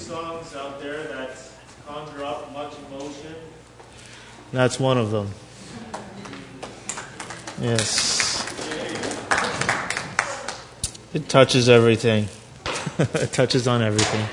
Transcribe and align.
songs 0.00 0.54
out 0.54 0.80
there 0.80 1.04
that 1.04 1.30
conjure 1.86 2.24
up 2.24 2.52
much 2.52 2.72
emotion. 2.88 3.34
That's 4.52 4.80
one 4.80 4.98
of 4.98 5.10
them. 5.10 5.28
Yes. 7.60 8.46
It 11.12 11.28
touches 11.28 11.68
everything. 11.68 12.28
it 12.98 13.32
touches 13.32 13.68
on 13.68 13.82
everything. 13.82 14.26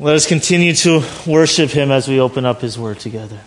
Let 0.00 0.16
us 0.16 0.26
continue 0.26 0.74
to 0.74 1.04
worship 1.26 1.70
Him 1.70 1.90
as 1.90 2.08
we 2.08 2.18
open 2.18 2.44
up 2.46 2.60
His 2.60 2.78
Word 2.78 2.98
together. 2.98 3.40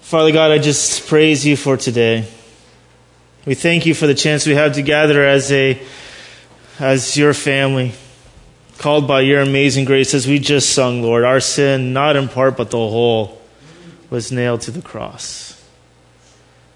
Father 0.00 0.32
God, 0.32 0.52
I 0.52 0.58
just 0.58 1.06
praise 1.06 1.44
you 1.44 1.56
for 1.56 1.76
today. 1.76 2.26
We 3.46 3.54
thank 3.54 3.84
you 3.84 3.94
for 3.94 4.06
the 4.06 4.14
chance 4.14 4.46
we 4.46 4.54
have 4.54 4.74
to 4.74 4.82
gather 4.82 5.24
as 5.24 5.52
a 5.52 5.80
as 6.78 7.16
your 7.16 7.34
family, 7.34 7.92
called 8.78 9.06
by 9.06 9.20
your 9.20 9.40
amazing 9.40 9.84
grace, 9.84 10.14
as 10.14 10.26
we 10.26 10.38
just 10.38 10.70
sung, 10.70 11.02
Lord. 11.02 11.24
Our 11.24 11.40
sin, 11.40 11.92
not 11.92 12.16
in 12.16 12.28
part 12.28 12.56
but 12.56 12.70
the 12.70 12.78
whole, 12.78 13.40
was 14.10 14.32
nailed 14.32 14.62
to 14.62 14.70
the 14.70 14.82
cross. 14.82 15.52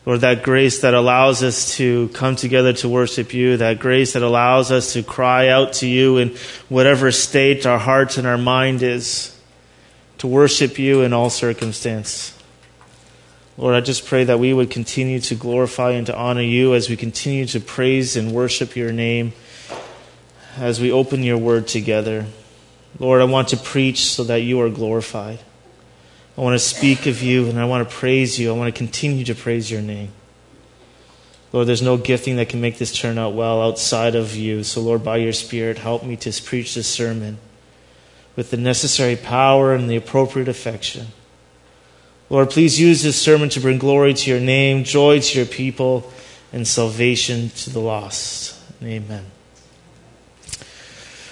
Lord, 0.06 0.20
that 0.20 0.42
grace 0.42 0.80
that 0.80 0.94
allows 0.94 1.42
us 1.42 1.76
to 1.76 2.08
come 2.10 2.34
together 2.34 2.72
to 2.74 2.88
worship 2.88 3.34
you, 3.34 3.58
that 3.58 3.78
grace 3.78 4.14
that 4.14 4.22
allows 4.22 4.70
us 4.70 4.94
to 4.94 5.02
cry 5.02 5.48
out 5.48 5.74
to 5.74 5.86
you 5.86 6.16
in 6.16 6.34
whatever 6.68 7.12
state 7.12 7.66
our 7.66 7.78
heart 7.78 8.16
and 8.16 8.26
our 8.26 8.38
mind 8.38 8.82
is, 8.82 9.38
to 10.18 10.26
worship 10.26 10.78
you 10.78 11.02
in 11.02 11.12
all 11.12 11.28
circumstance. 11.28 12.34
Lord, 13.58 13.74
I 13.74 13.80
just 13.80 14.06
pray 14.06 14.24
that 14.24 14.38
we 14.38 14.54
would 14.54 14.70
continue 14.70 15.20
to 15.20 15.34
glorify 15.34 15.90
and 15.90 16.06
to 16.06 16.16
honor 16.16 16.42
you 16.42 16.74
as 16.74 16.88
we 16.88 16.96
continue 16.96 17.44
to 17.46 17.60
praise 17.60 18.16
and 18.16 18.32
worship 18.32 18.76
your 18.76 18.92
name 18.92 19.32
as 20.58 20.80
we 20.80 20.90
open 20.90 21.22
your 21.22 21.38
word 21.38 21.68
together. 21.68 22.26
Lord, 22.98 23.20
I 23.20 23.24
want 23.24 23.48
to 23.48 23.56
preach 23.56 24.06
so 24.06 24.24
that 24.24 24.42
you 24.42 24.60
are 24.60 24.68
glorified. 24.68 25.38
I 26.36 26.40
want 26.40 26.54
to 26.54 26.58
speak 26.58 27.06
of 27.06 27.22
you 27.22 27.48
and 27.48 27.58
I 27.58 27.64
want 27.64 27.88
to 27.88 27.94
praise 27.94 28.38
you. 28.38 28.52
I 28.52 28.56
want 28.56 28.72
to 28.72 28.78
continue 28.78 29.24
to 29.24 29.34
praise 29.34 29.70
your 29.70 29.82
name. 29.82 30.10
Lord, 31.52 31.66
there's 31.66 31.82
no 31.82 31.96
gifting 31.96 32.36
that 32.36 32.48
can 32.48 32.60
make 32.60 32.78
this 32.78 32.94
turn 32.94 33.18
out 33.18 33.34
well 33.34 33.62
outside 33.62 34.14
of 34.14 34.36
you. 34.36 34.62
So, 34.62 34.80
Lord, 34.80 35.02
by 35.02 35.16
your 35.16 35.32
Spirit, 35.32 35.78
help 35.78 36.04
me 36.04 36.16
to 36.16 36.42
preach 36.42 36.74
this 36.74 36.88
sermon 36.88 37.38
with 38.36 38.50
the 38.50 38.56
necessary 38.56 39.16
power 39.16 39.74
and 39.74 39.88
the 39.88 39.96
appropriate 39.96 40.48
affection. 40.48 41.08
Lord, 42.30 42.50
please 42.50 42.78
use 42.78 43.02
this 43.02 43.20
sermon 43.20 43.48
to 43.50 43.60
bring 43.60 43.78
glory 43.78 44.12
to 44.12 44.30
your 44.30 44.40
name, 44.40 44.84
joy 44.84 45.20
to 45.20 45.38
your 45.38 45.46
people, 45.46 46.12
and 46.52 46.68
salvation 46.68 47.48
to 47.50 47.70
the 47.70 47.80
lost. 47.80 48.54
Amen. 48.82 49.24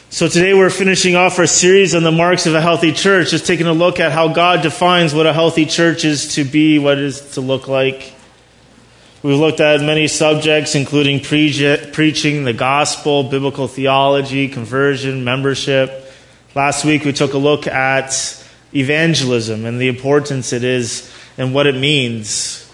So 0.09 0.29
today 0.29 0.55
we're 0.55 0.71
finishing 0.71 1.17
off 1.17 1.37
our 1.41 1.49
series 1.49 1.93
on 1.93 2.05
the 2.05 2.13
marks 2.13 2.47
of 2.47 2.55
a 2.55 2.61
healthy 2.61 2.93
church, 2.93 3.31
just 3.31 3.45
taking 3.45 3.67
a 3.67 3.73
look 3.73 3.99
at 3.99 4.13
how 4.13 4.29
God 4.29 4.63
defines 4.63 5.13
what 5.13 5.27
a 5.27 5.33
healthy 5.33 5.67
church 5.67 6.05
is 6.05 6.37
to 6.37 6.45
be, 6.45 6.79
what 6.79 6.97
it 6.97 7.05
is 7.05 7.33
to 7.33 7.41
look 7.41 7.67
like. 7.67 8.15
We've 9.25 9.37
looked 9.37 9.59
at 9.59 9.81
many 9.81 10.07
subjects, 10.07 10.77
including 10.77 11.21
pre- 11.21 11.91
preaching, 11.93 12.45
the 12.45 12.53
gospel, 12.53 13.25
biblical 13.25 13.67
theology, 13.67 14.47
conversion, 14.49 15.25
membership. 15.25 16.09
Last 16.55 16.85
week 16.85 17.05
we 17.05 17.13
took 17.13 17.35
a 17.35 17.39
look 17.39 17.67
at 17.67 18.45
evangelism 18.73 19.67
and 19.67 19.81
the 19.81 19.89
importance 19.89 20.53
it 20.53 20.63
is 20.63 21.13
and 21.37 21.53
what 21.53 21.67
it 21.67 21.75
means, 21.75 22.73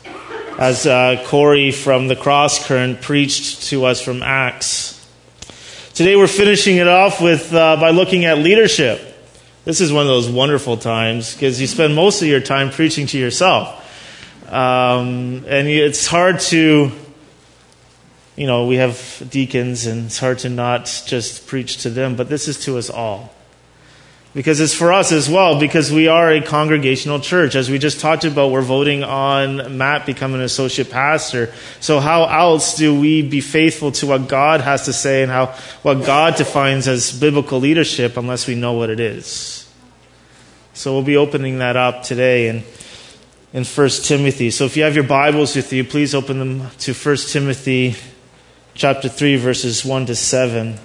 as 0.59 0.87
uh, 0.87 1.25
Corey 1.29 1.73
from 1.73 2.09
the 2.09 2.17
Cross 2.17 2.67
Current 2.67 3.01
preached 3.01 3.63
to 3.69 3.87
us 3.87 4.03
from 4.03 4.23
Acts. 4.23 5.02
Today 5.95 6.17
we're 6.17 6.27
finishing 6.27 6.79
it 6.79 6.89
off 6.89 7.21
with 7.21 7.53
uh, 7.53 7.77
by 7.77 7.91
looking 7.91 8.25
at 8.25 8.39
leadership. 8.39 8.99
This 9.67 9.83
is 9.83 9.93
one 9.93 10.01
of 10.01 10.09
those 10.09 10.27
wonderful 10.27 10.79
times 10.79 11.35
because 11.35 11.61
you 11.61 11.67
spend 11.67 11.95
most 11.95 12.23
of 12.23 12.29
your 12.29 12.41
time 12.41 12.71
preaching 12.71 13.07
to 13.09 13.19
yourself, 13.19 13.69
um, 14.51 15.45
and 15.47 15.69
it's 15.69 16.07
hard 16.07 16.41
to, 16.41 16.91
you 18.37 18.47
know, 18.47 18.65
we 18.69 18.77
have 18.77 19.23
deacons, 19.29 19.85
and 19.85 20.07
it's 20.07 20.19
hard 20.19 20.39
to 20.39 20.49
not 20.49 20.87
just 21.07 21.47
preach 21.47 21.83
to 21.83 21.91
them. 21.91 22.17
But 22.17 22.31
this 22.31 22.49
is 22.49 22.65
to 22.65 22.79
us 22.79 22.89
all 22.89 23.31
because 24.35 24.61
it's 24.61 24.73
for 24.73 24.93
us 24.93 25.13
as 25.13 25.29
well, 25.29 25.61
because 25.61 25.93
we 25.93 26.09
are 26.09 26.31
a 26.31 26.41
congregational 26.41 27.21
church. 27.21 27.55
As 27.55 27.69
we 27.69 27.79
just 27.79 28.01
talked 28.01 28.25
about, 28.25 28.51
we're 28.51 28.63
voting 28.63 29.05
on 29.05 29.77
Matt 29.77 30.07
becoming 30.07 30.37
an 30.37 30.45
associate 30.45 30.91
pastor. 30.91 31.53
So 31.81 32.01
how 32.01 32.25
else 32.25 32.77
do 32.77 32.99
we 32.99 33.21
be 33.21 33.43
faithful 33.43 33.93
to 33.93 34.07
what 34.07 34.29
God 34.29 34.63
has 34.63 34.87
to 34.87 34.93
say 34.93 35.23
and 35.23 35.31
how, 35.31 35.47
what 35.83 36.07
God 36.07 36.37
defines 36.37 36.89
as 36.89 37.19
biblical 37.19 37.61
leadership 37.61 38.17
unless 38.17 38.47
we 38.47 38.55
know 38.55 38.73
what 38.73 38.89
it 38.89 39.01
is? 39.01 39.71
So 40.73 40.95
we'll 40.95 41.03
be 41.03 41.19
opening 41.19 41.59
that 41.59 41.77
up 41.77 42.03
today 42.03 42.49
in, 42.49 42.65
in 43.53 43.65
1 43.65 43.89
Timothy. 44.03 44.51
So 44.51 44.65
if 44.65 44.79
you 44.79 44.85
have 44.85 44.95
your 44.95 45.05
Bibles 45.05 45.55
with 45.55 45.71
you, 45.75 45.85
please 45.85 46.15
open 46.15 46.39
them 46.39 46.71
to 46.79 46.95
1 46.95 47.17
Timothy 47.29 47.97
chapter 48.73 49.11
3 49.11 49.37
verses 49.37 49.85
1 49.85 50.07
to 50.07 50.17
7 50.17 50.79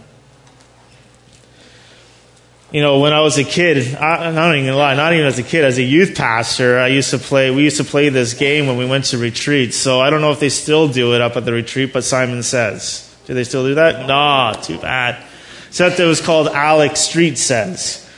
you 2.72 2.82
know, 2.82 3.00
when 3.00 3.14
I 3.14 3.22
was 3.22 3.38
a 3.38 3.46
kid, 3.46 3.96
I, 3.96 4.26
am 4.26 4.36
not 4.36 4.54
even 4.54 4.66
gonna 4.66 4.78
lie, 4.78 4.94
not 4.96 5.14
even 5.14 5.26
as 5.26 5.40
a 5.40 5.44
kid, 5.44 5.64
as 5.64 5.78
a 5.78 5.84
youth 5.84 6.16
pastor, 6.16 6.80
I 6.80 6.88
used 6.88 7.12
to 7.12 7.18
play, 7.18 7.50
we 7.50 7.64
used 7.64 7.78
to 7.78 7.86
play 7.86 8.10
this 8.10 8.34
game 8.34 8.68
when 8.68 8.78
we 8.78 8.86
went 8.86 9.06
to 9.06 9.18
retreats. 9.18 9.78
So 9.78 10.02
I 10.02 10.10
don't 10.10 10.20
know 10.20 10.32
if 10.32 10.40
they 10.42 10.50
still 10.50 10.90
do 10.90 11.16
it 11.16 11.22
up 11.22 11.38
at 11.38 11.46
the 11.46 11.54
retreat, 11.54 11.94
but 11.94 12.04
Simon 12.04 12.44
says. 12.44 13.04
Do 13.26 13.34
they 13.34 13.44
still 13.44 13.66
do 13.66 13.76
that? 13.76 14.08
No, 14.08 14.60
too 14.62 14.80
bad. 14.80 15.22
Except 15.68 16.00
it 16.00 16.06
was 16.06 16.22
called 16.22 16.48
Alex 16.48 17.02
Street 17.02 17.38
Says. 17.38 18.10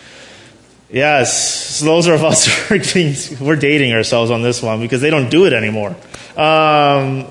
Yes, 0.92 1.78
so 1.78 1.86
those 1.86 2.08
are 2.08 2.14
of 2.16 2.24
us 2.24 2.46
who 2.46 2.76
are 2.76 2.80
being, 2.94 3.16
we're 3.40 3.56
dating 3.56 3.94
ourselves 3.94 4.32
on 4.32 4.42
this 4.42 4.62
one 4.62 4.80
because 4.80 5.02
they 5.02 5.10
don't 5.12 5.30
do 5.30 5.46
it 5.46 5.54
anymore. 5.54 5.96
Um, 6.36 7.28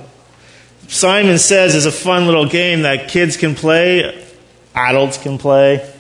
Simon 0.87 1.39
Says 1.39 1.75
is 1.75 1.87
a 1.87 1.93
fun 1.93 2.27
little 2.27 2.47
game 2.47 2.83
that 2.83 3.09
kids 3.09 3.37
can 3.37 3.57
play, 3.57 4.25
adults 4.75 5.19
can 5.19 5.39
play. 5.39 5.95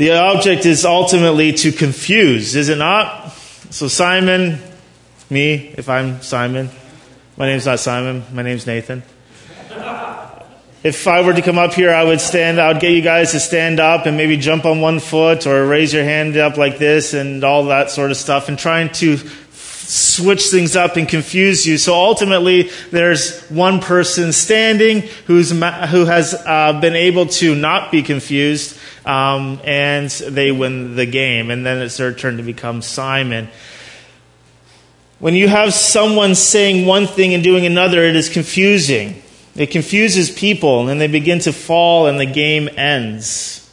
The 0.00 0.18
object 0.18 0.64
is 0.64 0.86
ultimately 0.86 1.52
to 1.52 1.72
confuse, 1.72 2.56
is 2.56 2.70
it 2.70 2.78
not? 2.78 3.32
So, 3.68 3.86
Simon, 3.86 4.58
me, 5.28 5.74
if 5.76 5.90
I'm 5.90 6.22
Simon, 6.22 6.70
my 7.36 7.44
name's 7.44 7.66
not 7.66 7.80
Simon, 7.80 8.24
my 8.32 8.40
name's 8.40 8.66
Nathan. 8.66 9.02
If 10.82 11.06
I 11.06 11.20
were 11.20 11.34
to 11.34 11.42
come 11.42 11.58
up 11.58 11.74
here, 11.74 11.92
I 11.92 12.02
would 12.02 12.22
stand, 12.22 12.58
I 12.58 12.72
would 12.72 12.80
get 12.80 12.92
you 12.92 13.02
guys 13.02 13.32
to 13.32 13.40
stand 13.40 13.78
up 13.78 14.06
and 14.06 14.16
maybe 14.16 14.38
jump 14.38 14.64
on 14.64 14.80
one 14.80 15.00
foot 15.00 15.46
or 15.46 15.66
raise 15.66 15.92
your 15.92 16.04
hand 16.04 16.34
up 16.38 16.56
like 16.56 16.78
this 16.78 17.12
and 17.12 17.44
all 17.44 17.66
that 17.66 17.90
sort 17.90 18.10
of 18.10 18.16
stuff 18.16 18.48
and 18.48 18.58
trying 18.58 18.88
to 18.92 19.18
switch 19.90 20.44
things 20.50 20.76
up 20.76 20.96
and 20.96 21.08
confuse 21.08 21.66
you. 21.66 21.76
So 21.76 21.94
ultimately, 21.94 22.70
there's 22.90 23.42
one 23.48 23.80
person 23.80 24.32
standing 24.32 25.02
who's, 25.26 25.50
who 25.50 26.04
has 26.04 26.34
uh, 26.34 26.78
been 26.80 26.94
able 26.94 27.26
to 27.26 27.54
not 27.56 27.90
be 27.90 28.02
confused, 28.02 28.78
um, 29.04 29.60
and 29.64 30.08
they 30.10 30.52
win 30.52 30.94
the 30.94 31.06
game. 31.06 31.50
And 31.50 31.66
then 31.66 31.82
it's 31.82 31.96
their 31.96 32.14
turn 32.14 32.36
to 32.36 32.42
become 32.44 32.82
Simon. 32.82 33.48
When 35.18 35.34
you 35.34 35.48
have 35.48 35.74
someone 35.74 36.34
saying 36.36 36.86
one 36.86 37.06
thing 37.06 37.34
and 37.34 37.42
doing 37.42 37.66
another, 37.66 38.04
it 38.04 38.14
is 38.14 38.28
confusing. 38.28 39.22
It 39.56 39.72
confuses 39.72 40.30
people, 40.30 40.88
and 40.88 41.00
they 41.00 41.08
begin 41.08 41.40
to 41.40 41.52
fall, 41.52 42.06
and 42.06 42.18
the 42.18 42.26
game 42.26 42.68
ends. 42.76 43.68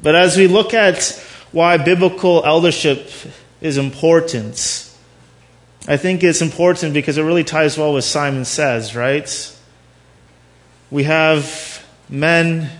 But 0.00 0.14
as 0.14 0.36
we 0.36 0.46
look 0.46 0.72
at 0.72 1.20
why 1.50 1.78
biblical 1.78 2.44
eldership 2.44 3.10
is 3.60 3.76
important, 3.76 4.85
I 5.88 5.96
think 5.96 6.24
it's 6.24 6.42
important 6.42 6.94
because 6.94 7.16
it 7.16 7.22
really 7.22 7.44
ties 7.44 7.78
well 7.78 7.94
with 7.94 8.04
Simon 8.04 8.44
says, 8.44 8.96
right? 8.96 9.56
We 10.90 11.04
have 11.04 11.86
men 12.08 12.70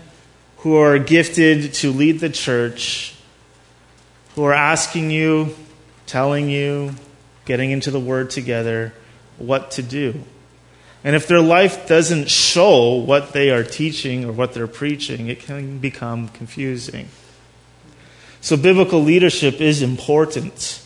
who 0.58 0.76
are 0.76 0.98
gifted 0.98 1.74
to 1.74 1.92
lead 1.92 2.18
the 2.18 2.30
church, 2.30 3.14
who 4.34 4.42
are 4.44 4.52
asking 4.52 5.10
you, 5.10 5.54
telling 6.06 6.50
you, 6.50 6.94
getting 7.44 7.70
into 7.70 7.92
the 7.92 8.00
word 8.00 8.30
together, 8.30 8.92
what 9.38 9.70
to 9.72 9.82
do. 9.82 10.24
And 11.04 11.14
if 11.14 11.28
their 11.28 11.40
life 11.40 11.86
doesn't 11.86 12.28
show 12.28 12.94
what 12.94 13.32
they 13.32 13.50
are 13.50 13.62
teaching 13.62 14.24
or 14.24 14.32
what 14.32 14.52
they're 14.52 14.66
preaching, 14.66 15.28
it 15.28 15.38
can 15.38 15.78
become 15.78 16.28
confusing. 16.30 17.08
So, 18.40 18.56
biblical 18.56 19.00
leadership 19.00 19.60
is 19.60 19.82
important. 19.82 20.82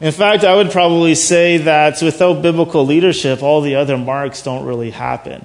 In 0.00 0.12
fact, 0.12 0.44
I 0.44 0.54
would 0.54 0.70
probably 0.70 1.14
say 1.14 1.56
that 1.58 2.02
without 2.02 2.42
biblical 2.42 2.84
leadership, 2.84 3.42
all 3.42 3.62
the 3.62 3.76
other 3.76 3.96
marks 3.96 4.42
don't 4.42 4.66
really 4.66 4.90
happen. 4.90 5.44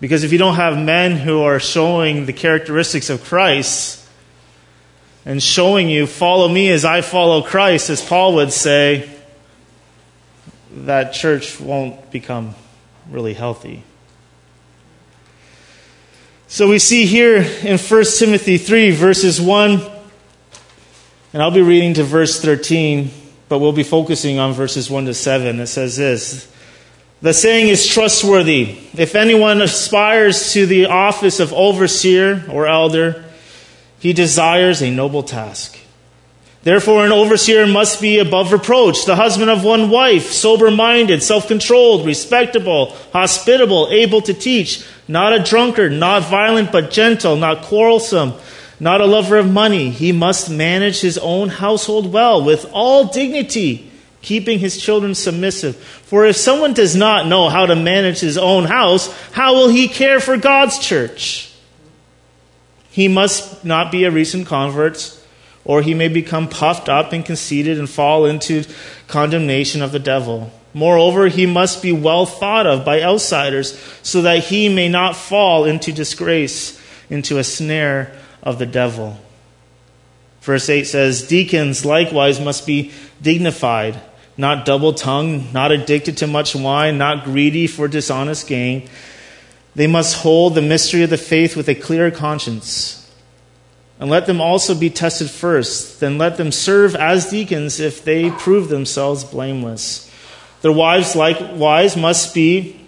Because 0.00 0.24
if 0.24 0.32
you 0.32 0.38
don't 0.38 0.56
have 0.56 0.78
men 0.78 1.16
who 1.16 1.42
are 1.42 1.58
showing 1.58 2.26
the 2.26 2.32
characteristics 2.32 3.10
of 3.10 3.24
Christ 3.24 4.04
and 5.24 5.42
showing 5.42 5.88
you, 5.88 6.06
follow 6.06 6.48
me 6.48 6.70
as 6.70 6.84
I 6.84 7.00
follow 7.00 7.42
Christ, 7.42 7.90
as 7.90 8.04
Paul 8.04 8.34
would 8.34 8.52
say, 8.52 9.08
that 10.72 11.12
church 11.12 11.60
won't 11.60 12.10
become 12.10 12.54
really 13.10 13.34
healthy. 13.34 13.84
So 16.48 16.68
we 16.68 16.78
see 16.78 17.06
here 17.06 17.36
in 17.36 17.78
1 17.78 18.04
Timothy 18.18 18.58
3, 18.58 18.90
verses 18.90 19.40
1, 19.40 19.91
and 21.32 21.42
I'll 21.42 21.50
be 21.50 21.62
reading 21.62 21.94
to 21.94 22.04
verse 22.04 22.40
13, 22.40 23.10
but 23.48 23.58
we'll 23.58 23.72
be 23.72 23.82
focusing 23.82 24.38
on 24.38 24.52
verses 24.52 24.90
1 24.90 25.06
to 25.06 25.14
7. 25.14 25.60
It 25.60 25.66
says 25.66 25.96
this 25.96 26.52
The 27.22 27.32
saying 27.32 27.68
is 27.68 27.86
trustworthy. 27.86 28.78
If 28.96 29.14
anyone 29.14 29.62
aspires 29.62 30.52
to 30.52 30.66
the 30.66 30.86
office 30.86 31.40
of 31.40 31.52
overseer 31.52 32.44
or 32.50 32.66
elder, 32.66 33.24
he 33.98 34.12
desires 34.12 34.82
a 34.82 34.90
noble 34.90 35.22
task. 35.22 35.78
Therefore, 36.64 37.04
an 37.04 37.10
overseer 37.10 37.66
must 37.66 38.00
be 38.00 38.20
above 38.20 38.52
reproach, 38.52 39.04
the 39.04 39.16
husband 39.16 39.50
of 39.50 39.64
one 39.64 39.90
wife, 39.90 40.30
sober 40.30 40.70
minded, 40.70 41.22
self 41.22 41.48
controlled, 41.48 42.06
respectable, 42.06 42.96
hospitable, 43.12 43.88
able 43.90 44.22
to 44.22 44.34
teach, 44.34 44.84
not 45.08 45.32
a 45.32 45.42
drunkard, 45.42 45.92
not 45.92 46.22
violent, 46.22 46.70
but 46.70 46.92
gentle, 46.92 47.36
not 47.36 47.62
quarrelsome, 47.62 48.34
not 48.82 49.00
a 49.00 49.06
lover 49.06 49.36
of 49.36 49.48
money. 49.48 49.90
He 49.90 50.10
must 50.10 50.50
manage 50.50 51.00
his 51.00 51.16
own 51.16 51.50
household 51.50 52.12
well, 52.12 52.42
with 52.44 52.68
all 52.72 53.04
dignity, 53.04 53.88
keeping 54.22 54.58
his 54.58 54.76
children 54.76 55.14
submissive. 55.14 55.76
For 55.76 56.26
if 56.26 56.34
someone 56.34 56.74
does 56.74 56.96
not 56.96 57.28
know 57.28 57.48
how 57.48 57.66
to 57.66 57.76
manage 57.76 58.18
his 58.18 58.36
own 58.36 58.64
house, 58.64 59.06
how 59.30 59.54
will 59.54 59.68
he 59.68 59.86
care 59.86 60.18
for 60.18 60.36
God's 60.36 60.80
church? 60.80 61.54
He 62.90 63.06
must 63.06 63.64
not 63.64 63.92
be 63.92 64.02
a 64.02 64.10
recent 64.10 64.48
convert 64.48 65.16
or 65.64 65.80
he 65.80 65.94
may 65.94 66.08
become 66.08 66.48
puffed 66.48 66.88
up 66.88 67.12
and 67.12 67.24
conceited 67.24 67.78
and 67.78 67.88
fall 67.88 68.26
into 68.26 68.64
condemnation 69.06 69.80
of 69.80 69.92
the 69.92 70.00
devil. 70.00 70.50
Moreover, 70.74 71.28
he 71.28 71.46
must 71.46 71.82
be 71.82 71.92
well 71.92 72.26
thought 72.26 72.66
of 72.66 72.84
by 72.84 73.00
outsiders 73.00 73.78
so 74.02 74.22
that 74.22 74.42
he 74.42 74.68
may 74.68 74.88
not 74.88 75.14
fall 75.14 75.66
into 75.66 75.92
disgrace, 75.92 76.82
into 77.08 77.38
a 77.38 77.44
snare 77.44 78.18
of 78.42 78.58
the 78.58 78.66
devil. 78.66 79.18
Verse 80.40 80.68
8 80.68 80.84
says, 80.84 81.26
Deacons 81.26 81.84
likewise 81.84 82.40
must 82.40 82.66
be 82.66 82.90
dignified, 83.20 84.00
not 84.36 84.64
double 84.64 84.92
tongued, 84.92 85.52
not 85.54 85.70
addicted 85.70 86.16
to 86.18 86.26
much 86.26 86.54
wine, 86.54 86.98
not 86.98 87.24
greedy 87.24 87.66
for 87.66 87.86
dishonest 87.86 88.46
gain. 88.48 88.88
They 89.74 89.86
must 89.86 90.22
hold 90.22 90.54
the 90.54 90.62
mystery 90.62 91.02
of 91.02 91.10
the 91.10 91.16
faith 91.18 91.56
with 91.56 91.68
a 91.68 91.74
clear 91.74 92.10
conscience 92.10 93.02
and 94.02 94.10
let 94.10 94.26
them 94.26 94.40
also 94.40 94.74
be 94.74 94.90
tested 94.90 95.30
first. 95.30 96.00
Then 96.00 96.18
let 96.18 96.36
them 96.36 96.50
serve 96.50 96.96
as 96.96 97.30
deacons 97.30 97.78
if 97.78 98.02
they 98.02 98.32
prove 98.32 98.68
themselves 98.68 99.22
blameless. 99.22 100.10
Their 100.60 100.72
wives 100.72 101.14
likewise 101.14 101.96
must 101.96 102.34
be 102.34 102.81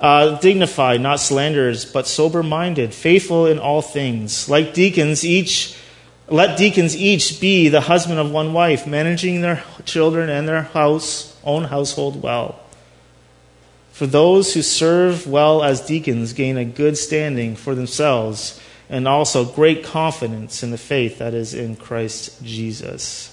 uh, 0.00 0.38
dignified, 0.38 1.00
not 1.00 1.20
slanderers, 1.20 1.84
but 1.84 2.06
sober 2.06 2.42
minded, 2.42 2.92
faithful 2.92 3.46
in 3.46 3.58
all 3.58 3.82
things. 3.82 4.48
Like 4.48 4.74
deacons, 4.74 5.24
each 5.24 5.76
let 6.28 6.58
deacons 6.58 6.96
each 6.96 7.40
be 7.40 7.68
the 7.68 7.82
husband 7.82 8.18
of 8.18 8.32
one 8.32 8.52
wife, 8.52 8.86
managing 8.86 9.42
their 9.42 9.62
children 9.84 10.28
and 10.28 10.48
their 10.48 10.62
house, 10.62 11.38
own 11.44 11.64
household 11.64 12.20
well. 12.20 12.58
For 13.92 14.06
those 14.06 14.52
who 14.52 14.62
serve 14.62 15.26
well 15.26 15.62
as 15.62 15.86
deacons 15.86 16.32
gain 16.32 16.56
a 16.58 16.64
good 16.64 16.98
standing 16.98 17.54
for 17.54 17.74
themselves 17.74 18.60
and 18.90 19.06
also 19.06 19.44
great 19.44 19.84
confidence 19.84 20.62
in 20.62 20.70
the 20.70 20.78
faith 20.78 21.18
that 21.18 21.32
is 21.32 21.54
in 21.54 21.76
Christ 21.76 22.42
Jesus. 22.44 23.32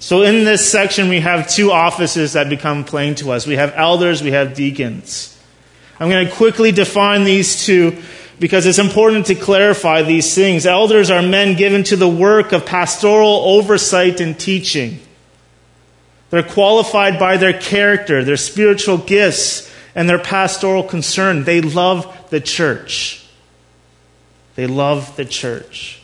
So, 0.00 0.22
in 0.22 0.44
this 0.44 0.68
section, 0.70 1.08
we 1.08 1.20
have 1.20 1.48
two 1.48 1.72
offices 1.72 2.34
that 2.34 2.48
become 2.48 2.84
plain 2.84 3.14
to 3.16 3.30
us 3.30 3.46
we 3.46 3.56
have 3.56 3.72
elders, 3.74 4.22
we 4.22 4.32
have 4.32 4.54
deacons. 4.54 5.37
I'm 6.00 6.10
going 6.10 6.26
to 6.26 6.32
quickly 6.32 6.72
define 6.72 7.24
these 7.24 7.64
two 7.64 8.00
because 8.38 8.66
it's 8.66 8.78
important 8.78 9.26
to 9.26 9.34
clarify 9.34 10.02
these 10.02 10.34
things. 10.34 10.64
Elders 10.64 11.10
are 11.10 11.22
men 11.22 11.56
given 11.56 11.82
to 11.84 11.96
the 11.96 12.08
work 12.08 12.52
of 12.52 12.64
pastoral 12.64 13.42
oversight 13.44 14.20
and 14.20 14.38
teaching. 14.38 15.00
They're 16.30 16.42
qualified 16.42 17.18
by 17.18 17.36
their 17.36 17.58
character, 17.58 18.22
their 18.22 18.36
spiritual 18.36 18.98
gifts, 18.98 19.72
and 19.94 20.08
their 20.08 20.18
pastoral 20.18 20.84
concern. 20.84 21.44
They 21.44 21.60
love 21.60 22.28
the 22.30 22.40
church. 22.40 23.26
They 24.54 24.66
love 24.66 25.16
the 25.16 25.24
church. 25.24 25.97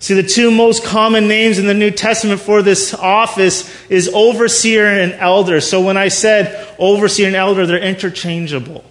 See, 0.00 0.14
the 0.14 0.22
two 0.22 0.50
most 0.50 0.82
common 0.82 1.28
names 1.28 1.58
in 1.58 1.66
the 1.66 1.74
New 1.74 1.90
Testament 1.90 2.40
for 2.40 2.62
this 2.62 2.94
office 2.94 3.70
is 3.90 4.08
overseer 4.08 4.86
and 4.86 5.12
elder. 5.12 5.60
So 5.60 5.82
when 5.82 5.98
I 5.98 6.08
said 6.08 6.74
overseer 6.78 7.26
and 7.26 7.36
elder, 7.36 7.66
they're 7.66 7.78
interchangeable. 7.78 8.82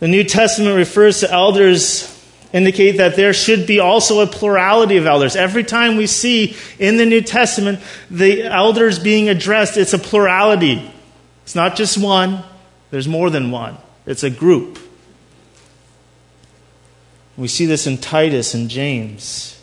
The 0.00 0.08
New 0.08 0.24
Testament 0.24 0.74
refers 0.74 1.20
to 1.20 1.30
elders 1.30 2.08
indicate 2.52 2.98
that 2.98 3.14
there 3.14 3.32
should 3.32 3.66
be 3.66 3.78
also 3.78 4.20
a 4.20 4.26
plurality 4.26 4.96
of 4.96 5.06
elders. 5.06 5.36
Every 5.36 5.64
time 5.64 5.96
we 5.96 6.06
see 6.06 6.56
in 6.78 6.96
the 6.96 7.06
New 7.06 7.20
Testament 7.20 7.80
the 8.10 8.44
elders 8.44 8.98
being 8.98 9.28
addressed, 9.28 9.76
it's 9.76 9.92
a 9.92 9.98
plurality. 9.98 10.90
It's 11.44 11.54
not 11.54 11.76
just 11.76 11.98
one, 11.98 12.42
there's 12.90 13.08
more 13.08 13.30
than 13.30 13.50
one. 13.50 13.76
It's 14.06 14.22
a 14.22 14.30
group. 14.30 14.78
We 17.36 17.48
see 17.48 17.66
this 17.66 17.86
in 17.86 17.98
Titus 17.98 18.54
and 18.54 18.68
James. 18.68 19.60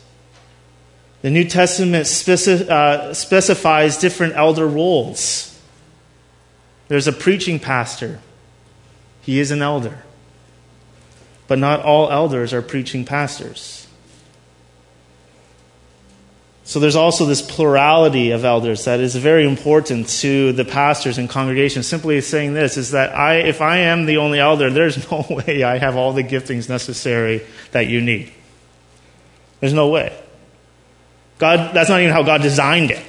The 1.22 1.30
New 1.30 1.44
Testament 1.44 2.06
speci- 2.06 2.68
uh, 2.68 3.14
specifies 3.14 3.98
different 3.98 4.34
elder 4.34 4.66
roles. 4.66 5.58
There's 6.88 7.06
a 7.06 7.12
preaching 7.12 7.60
pastor, 7.60 8.20
he 9.22 9.38
is 9.38 9.50
an 9.50 9.62
elder. 9.62 10.02
But 11.46 11.58
not 11.58 11.82
all 11.82 12.10
elders 12.10 12.52
are 12.52 12.62
preaching 12.62 13.04
pastors. 13.04 13.86
So 16.70 16.78
there's 16.78 16.94
also 16.94 17.26
this 17.26 17.42
plurality 17.42 18.30
of 18.30 18.44
elders 18.44 18.84
that 18.84 19.00
is 19.00 19.16
very 19.16 19.44
important 19.44 20.08
to 20.20 20.52
the 20.52 20.64
pastors 20.64 21.18
and 21.18 21.28
congregations. 21.28 21.88
Simply 21.88 22.20
saying 22.20 22.54
this 22.54 22.76
is 22.76 22.92
that 22.92 23.12
I, 23.12 23.38
if 23.38 23.60
I 23.60 23.78
am 23.78 24.06
the 24.06 24.18
only 24.18 24.38
elder, 24.38 24.70
there's 24.70 25.10
no 25.10 25.26
way 25.28 25.64
I 25.64 25.78
have 25.78 25.96
all 25.96 26.12
the 26.12 26.22
giftings 26.22 26.68
necessary 26.68 27.44
that 27.72 27.88
you 27.88 28.00
need. 28.00 28.32
There's 29.58 29.72
no 29.72 29.88
way. 29.88 30.16
God, 31.38 31.74
that's 31.74 31.90
not 31.90 32.02
even 32.02 32.12
how 32.12 32.22
God 32.22 32.40
designed 32.40 32.92
it. 32.92 33.04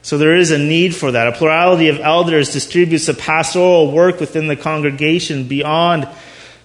So 0.00 0.16
there 0.16 0.34
is 0.34 0.52
a 0.52 0.58
need 0.58 0.96
for 0.96 1.12
that. 1.12 1.26
A 1.26 1.32
plurality 1.32 1.90
of 1.90 2.00
elders 2.00 2.54
distributes 2.54 3.04
the 3.04 3.12
pastoral 3.12 3.92
work 3.92 4.18
within 4.18 4.46
the 4.46 4.56
congregation 4.56 5.46
beyond 5.46 6.08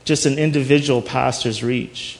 just 0.05 0.25
an 0.25 0.39
individual 0.39 1.01
pastor's 1.01 1.61
reach. 1.61 2.17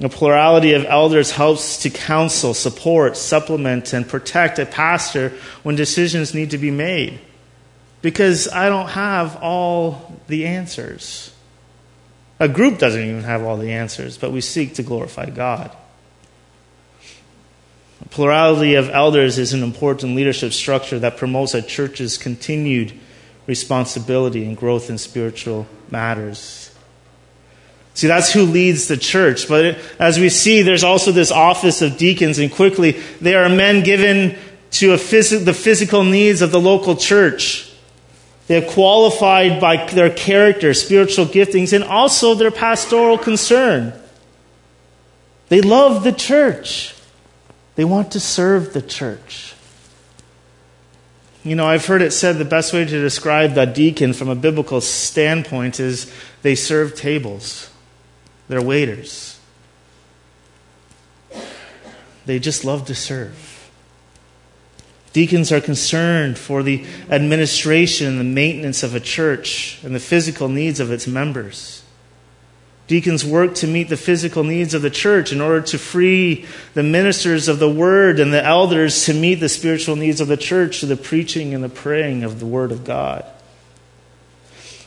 A 0.00 0.08
plurality 0.08 0.72
of 0.72 0.84
elders 0.84 1.30
helps 1.30 1.78
to 1.82 1.90
counsel, 1.90 2.54
support, 2.54 3.16
supplement, 3.16 3.92
and 3.92 4.08
protect 4.08 4.58
a 4.58 4.66
pastor 4.66 5.30
when 5.62 5.76
decisions 5.76 6.34
need 6.34 6.50
to 6.50 6.58
be 6.58 6.70
made. 6.70 7.20
Because 8.00 8.48
I 8.48 8.68
don't 8.68 8.88
have 8.88 9.36
all 9.36 10.20
the 10.26 10.46
answers. 10.46 11.32
A 12.40 12.48
group 12.48 12.78
doesn't 12.78 13.00
even 13.00 13.22
have 13.22 13.44
all 13.44 13.56
the 13.56 13.70
answers, 13.70 14.18
but 14.18 14.32
we 14.32 14.40
seek 14.40 14.74
to 14.74 14.82
glorify 14.82 15.30
God. 15.30 15.70
A 18.04 18.08
plurality 18.08 18.74
of 18.74 18.90
elders 18.90 19.38
is 19.38 19.52
an 19.52 19.62
important 19.62 20.16
leadership 20.16 20.52
structure 20.52 20.98
that 20.98 21.16
promotes 21.16 21.54
a 21.54 21.62
church's 21.62 22.18
continued 22.18 22.98
responsibility 23.46 24.44
and 24.44 24.56
growth 24.56 24.90
in 24.90 24.98
spiritual 24.98 25.68
matters. 25.88 26.61
See, 27.94 28.06
that's 28.06 28.32
who 28.32 28.42
leads 28.44 28.88
the 28.88 28.96
church. 28.96 29.48
But 29.48 29.78
as 29.98 30.18
we 30.18 30.28
see, 30.28 30.62
there's 30.62 30.84
also 30.84 31.12
this 31.12 31.30
office 31.30 31.82
of 31.82 31.98
deacons, 31.98 32.38
and 32.38 32.50
quickly, 32.50 32.92
they 33.20 33.34
are 33.34 33.48
men 33.48 33.82
given 33.82 34.38
to 34.72 34.94
phys- 34.94 35.44
the 35.44 35.52
physical 35.52 36.02
needs 36.02 36.40
of 36.40 36.50
the 36.50 36.60
local 36.60 36.96
church. 36.96 37.70
They're 38.46 38.62
qualified 38.62 39.60
by 39.60 39.86
their 39.86 40.10
character, 40.10 40.74
spiritual 40.74 41.26
giftings, 41.26 41.72
and 41.72 41.84
also 41.84 42.34
their 42.34 42.50
pastoral 42.50 43.18
concern. 43.18 43.92
They 45.48 45.60
love 45.60 46.02
the 46.02 46.12
church. 46.12 46.94
They 47.74 47.84
want 47.84 48.12
to 48.12 48.20
serve 48.20 48.72
the 48.72 48.82
church. 48.82 49.54
You 51.44 51.56
know, 51.56 51.66
I've 51.66 51.86
heard 51.86 52.02
it 52.02 52.12
said 52.12 52.38
the 52.38 52.44
best 52.44 52.72
way 52.72 52.84
to 52.84 53.00
describe 53.00 53.54
the 53.54 53.66
deacon 53.66 54.12
from 54.12 54.28
a 54.28 54.34
biblical 54.34 54.80
standpoint 54.80 55.80
is 55.80 56.12
they 56.42 56.54
serve 56.54 56.94
tables. 56.94 57.68
They're 58.48 58.62
waiters. 58.62 59.38
They 62.26 62.38
just 62.38 62.64
love 62.64 62.86
to 62.86 62.94
serve. 62.94 63.48
Deacons 65.12 65.52
are 65.52 65.60
concerned 65.60 66.38
for 66.38 66.62
the 66.62 66.86
administration 67.10 68.06
and 68.06 68.20
the 68.20 68.24
maintenance 68.24 68.82
of 68.82 68.94
a 68.94 69.00
church 69.00 69.78
and 69.82 69.94
the 69.94 70.00
physical 70.00 70.48
needs 70.48 70.80
of 70.80 70.90
its 70.90 71.06
members. 71.06 71.82
Deacons 72.86 73.24
work 73.24 73.54
to 73.56 73.66
meet 73.66 73.88
the 73.88 73.96
physical 73.96 74.42
needs 74.42 74.74
of 74.74 74.82
the 74.82 74.90
church 74.90 75.32
in 75.32 75.40
order 75.40 75.60
to 75.60 75.78
free 75.78 76.46
the 76.74 76.82
ministers 76.82 77.48
of 77.48 77.58
the 77.58 77.70
word 77.70 78.20
and 78.20 78.32
the 78.32 78.44
elders 78.44 79.04
to 79.04 79.14
meet 79.14 79.36
the 79.36 79.48
spiritual 79.48 79.96
needs 79.96 80.20
of 80.20 80.28
the 80.28 80.36
church 80.36 80.80
through 80.80 80.88
the 80.88 80.96
preaching 80.96 81.54
and 81.54 81.62
the 81.62 81.68
praying 81.68 82.24
of 82.24 82.40
the 82.40 82.46
word 82.46 82.72
of 82.72 82.84
God. 82.84 83.24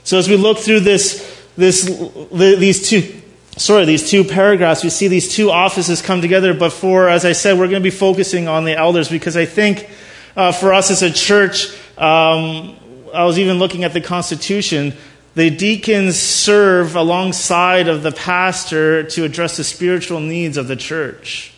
So 0.04 0.18
as 0.18 0.28
we 0.28 0.38
look 0.38 0.60
through 0.60 0.82
this, 0.82 1.44
this, 1.56 1.84
these 2.32 2.90
two, 2.90 3.22
sorry, 3.58 3.86
these 3.86 4.10
two 4.10 4.24
paragraphs, 4.24 4.84
we 4.84 4.90
see 4.90 5.08
these 5.08 5.34
two 5.34 5.52
offices 5.52 6.02
come 6.02 6.22
together. 6.22 6.54
But 6.54 6.72
for, 6.72 7.10
as 7.10 7.26
I 7.26 7.32
said, 7.32 7.58
we're 7.58 7.68
going 7.68 7.82
to 7.82 7.90
be 7.90 7.90
focusing 7.90 8.48
on 8.48 8.66
the 8.66 8.76
elders 8.76 9.10
because 9.10 9.38
I 9.38 9.46
think 9.46 9.90
uh, 10.36 10.52
for 10.52 10.74
us 10.74 10.92
as 10.92 11.02
a 11.02 11.12
church, 11.12 11.70
um, 11.98 12.78
I 13.14 13.24
was 13.24 13.40
even 13.40 13.60
looking 13.60 13.84
at 13.84 13.94
the 13.94 14.02
Constitution. 14.02 14.94
The 15.36 15.50
deacons 15.50 16.18
serve 16.18 16.96
alongside 16.96 17.88
of 17.88 18.04
the 18.04 18.12
pastor 18.12 19.04
to 19.04 19.24
address 19.24 19.58
the 19.58 19.64
spiritual 19.64 20.20
needs 20.20 20.58
of 20.58 20.68
the 20.68 20.76
church. 20.76 21.54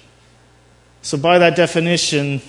So, 1.01 1.17
by 1.17 1.37
that 1.39 1.55
definition, 1.55 2.41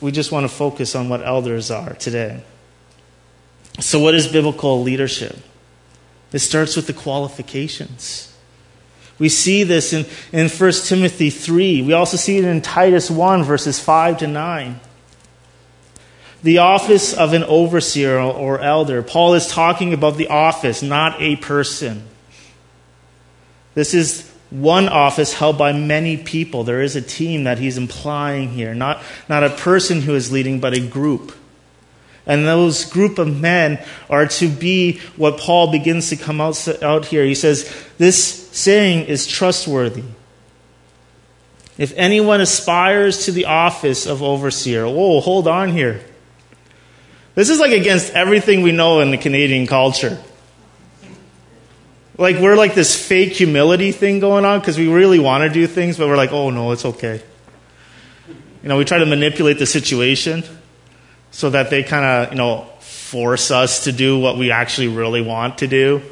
we 0.00 0.10
just 0.10 0.32
want 0.32 0.44
to 0.44 0.48
focus 0.48 0.94
on 0.94 1.08
what 1.08 1.22
elders 1.22 1.70
are 1.70 1.94
today. 1.94 2.42
So, 3.78 4.00
what 4.00 4.14
is 4.14 4.26
biblical 4.26 4.82
leadership? 4.82 5.36
It 6.32 6.40
starts 6.40 6.76
with 6.76 6.86
the 6.86 6.92
qualifications. 6.92 8.32
We 9.18 9.28
see 9.28 9.62
this 9.62 9.92
in, 9.92 10.04
in 10.32 10.48
1 10.48 10.72
Timothy 10.84 11.30
3. 11.30 11.82
We 11.82 11.92
also 11.92 12.16
see 12.16 12.38
it 12.38 12.44
in 12.44 12.60
Titus 12.60 13.10
1, 13.10 13.44
verses 13.44 13.80
5 13.80 14.18
to 14.18 14.26
9. 14.26 14.80
The 16.42 16.58
office 16.58 17.14
of 17.14 17.32
an 17.32 17.44
overseer 17.44 18.20
or 18.20 18.60
elder. 18.60 19.02
Paul 19.02 19.34
is 19.34 19.48
talking 19.48 19.94
about 19.94 20.16
the 20.16 20.28
office, 20.28 20.82
not 20.82 21.20
a 21.20 21.36
person. 21.36 22.06
This 23.74 23.94
is 23.94 24.30
one 24.50 24.88
office 24.88 25.32
held 25.32 25.58
by 25.58 25.72
many 25.72 26.16
people. 26.16 26.64
There 26.64 26.82
is 26.82 26.94
a 26.94 27.02
team 27.02 27.44
that 27.44 27.58
he's 27.58 27.78
implying 27.78 28.50
here, 28.50 28.74
not, 28.74 29.02
not 29.28 29.42
a 29.42 29.50
person 29.50 30.02
who 30.02 30.14
is 30.14 30.30
leading, 30.30 30.60
but 30.60 30.74
a 30.74 30.80
group. 30.80 31.34
And 32.26 32.44
those 32.44 32.84
group 32.84 33.18
of 33.18 33.40
men 33.40 33.82
are 34.10 34.26
to 34.26 34.48
be 34.48 34.98
what 35.16 35.38
Paul 35.38 35.70
begins 35.70 36.08
to 36.10 36.16
come 36.16 36.40
out, 36.40 36.82
out 36.82 37.06
here. 37.06 37.24
He 37.24 37.36
says, 37.36 37.72
This 37.98 38.48
saying 38.50 39.06
is 39.06 39.26
trustworthy. 39.26 40.02
If 41.78 41.92
anyone 41.96 42.40
aspires 42.40 43.26
to 43.26 43.32
the 43.32 43.44
office 43.44 44.06
of 44.06 44.22
overseer, 44.22 44.86
whoa, 44.86 45.20
hold 45.20 45.46
on 45.46 45.70
here. 45.70 46.02
This 47.34 47.50
is 47.50 47.60
like 47.60 47.72
against 47.72 48.14
everything 48.14 48.62
we 48.62 48.72
know 48.72 49.00
in 49.00 49.10
the 49.10 49.18
Canadian 49.18 49.66
culture. 49.66 50.20
Like, 52.18 52.36
we're 52.36 52.56
like 52.56 52.74
this 52.74 52.96
fake 52.96 53.32
humility 53.34 53.92
thing 53.92 54.20
going 54.20 54.46
on 54.46 54.58
because 54.58 54.78
we 54.78 54.88
really 54.88 55.18
want 55.18 55.44
to 55.44 55.50
do 55.50 55.66
things, 55.66 55.98
but 55.98 56.08
we're 56.08 56.16
like, 56.16 56.32
oh 56.32 56.48
no, 56.48 56.72
it's 56.72 56.86
okay. 56.86 57.22
You 58.62 58.70
know, 58.70 58.78
we 58.78 58.86
try 58.86 58.98
to 58.98 59.06
manipulate 59.06 59.58
the 59.58 59.66
situation 59.66 60.42
so 61.30 61.50
that 61.50 61.70
they 61.70 61.82
kind 61.82 62.04
of, 62.04 62.32
you 62.32 62.38
know, 62.38 62.66
force 62.80 63.50
us 63.50 63.84
to 63.84 63.92
do 63.92 64.18
what 64.18 64.36
we 64.36 64.50
actually 64.50 64.88
really 64.88 65.20
want 65.20 65.58
to 65.58 65.66
do. 65.66 66.02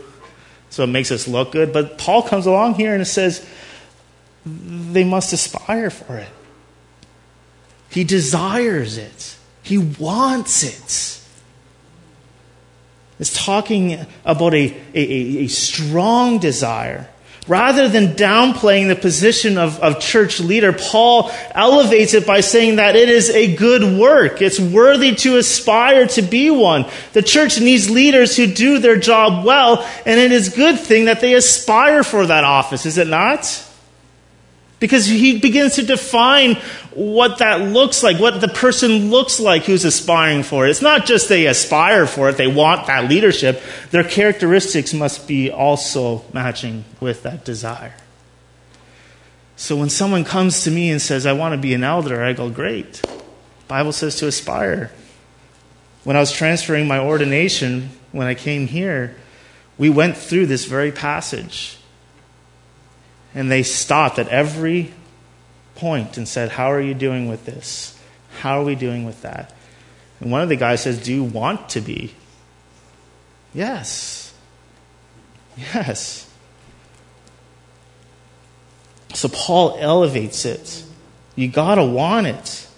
So 0.70 0.84
it 0.84 0.88
makes 0.88 1.10
us 1.10 1.28
look 1.28 1.52
good. 1.52 1.72
But 1.72 1.98
Paul 1.98 2.22
comes 2.22 2.46
along 2.46 2.74
here 2.74 2.94
and 2.94 3.06
says 3.06 3.46
they 4.44 5.04
must 5.04 5.32
aspire 5.32 5.90
for 5.90 6.18
it. 6.18 6.28
He 7.90 8.04
desires 8.04 8.98
it, 8.98 9.36
he 9.62 9.78
wants 9.78 10.62
it. 10.62 11.20
It's 13.20 13.44
talking 13.44 14.04
about 14.24 14.54
a, 14.54 14.76
a, 14.92 15.44
a 15.44 15.46
strong 15.46 16.38
desire 16.38 17.08
Rather 17.46 17.90
than 17.90 18.14
downplaying 18.14 18.88
the 18.88 18.96
position 18.96 19.58
of, 19.58 19.78
of 19.80 20.00
church 20.00 20.40
leader, 20.40 20.72
Paul 20.72 21.30
elevates 21.50 22.14
it 22.14 22.26
by 22.26 22.40
saying 22.40 22.76
that 22.76 22.96
it 22.96 23.10
is 23.10 23.28
a 23.28 23.54
good 23.54 23.98
work. 23.98 24.40
It's 24.40 24.58
worthy 24.58 25.14
to 25.16 25.36
aspire 25.36 26.06
to 26.06 26.22
be 26.22 26.50
one. 26.50 26.86
The 27.12 27.22
church 27.22 27.60
needs 27.60 27.90
leaders 27.90 28.34
who 28.34 28.46
do 28.46 28.78
their 28.78 28.96
job 28.96 29.44
well, 29.44 29.86
and 30.06 30.18
it 30.18 30.32
is 30.32 30.54
a 30.54 30.56
good 30.56 30.80
thing 30.80 31.04
that 31.04 31.20
they 31.20 31.34
aspire 31.34 32.02
for 32.02 32.26
that 32.26 32.44
office, 32.44 32.86
is 32.86 32.96
it 32.96 33.08
not? 33.08 33.44
Because 34.84 35.06
he 35.06 35.38
begins 35.38 35.76
to 35.76 35.82
define 35.82 36.56
what 36.92 37.38
that 37.38 37.62
looks 37.62 38.02
like, 38.02 38.20
what 38.20 38.42
the 38.42 38.48
person 38.48 39.10
looks 39.10 39.40
like 39.40 39.64
who's 39.64 39.86
aspiring 39.86 40.42
for 40.42 40.66
it. 40.66 40.70
It's 40.72 40.82
not 40.82 41.06
just 41.06 41.30
they 41.30 41.46
aspire 41.46 42.04
for 42.04 42.28
it, 42.28 42.36
they 42.36 42.48
want 42.48 42.86
that 42.88 43.08
leadership. 43.08 43.62
Their 43.92 44.04
characteristics 44.04 44.92
must 44.92 45.26
be 45.26 45.50
also 45.50 46.22
matching 46.34 46.84
with 47.00 47.22
that 47.22 47.46
desire. 47.46 47.94
So 49.56 49.74
when 49.74 49.88
someone 49.88 50.22
comes 50.22 50.64
to 50.64 50.70
me 50.70 50.90
and 50.90 51.00
says, 51.00 51.24
I 51.24 51.32
want 51.32 51.54
to 51.54 51.58
be 51.58 51.72
an 51.72 51.82
elder, 51.82 52.22
I 52.22 52.34
go, 52.34 52.50
Great. 52.50 53.00
Bible 53.66 53.92
says 53.92 54.16
to 54.16 54.26
aspire. 54.26 54.90
When 56.02 56.14
I 56.14 56.20
was 56.20 56.30
transferring 56.30 56.86
my 56.86 56.98
ordination, 56.98 57.88
when 58.12 58.26
I 58.26 58.34
came 58.34 58.66
here, 58.66 59.16
we 59.78 59.88
went 59.88 60.18
through 60.18 60.44
this 60.44 60.66
very 60.66 60.92
passage 60.92 61.78
and 63.34 63.50
they 63.50 63.62
stopped 63.62 64.18
at 64.18 64.28
every 64.28 64.92
point 65.74 66.16
and 66.16 66.28
said, 66.28 66.50
How 66.50 66.70
are 66.72 66.80
you 66.80 66.94
doing 66.94 67.28
with 67.28 67.44
this? 67.44 67.98
How 68.40 68.60
are 68.60 68.64
we 68.64 68.74
doing 68.74 69.04
with 69.04 69.22
that? 69.22 69.52
And 70.20 70.30
one 70.30 70.42
of 70.42 70.48
the 70.48 70.56
guys 70.56 70.82
says, 70.82 71.02
Do 71.02 71.12
you 71.12 71.24
want 71.24 71.68
to 71.70 71.80
be? 71.80 72.14
Yes. 73.52 74.34
Yes. 75.56 76.30
So 79.14 79.28
Paul 79.28 79.76
elevates 79.78 80.44
it. 80.44 80.84
You 81.36 81.48
gotta 81.48 81.84
want 81.84 82.26
it. 82.26 82.68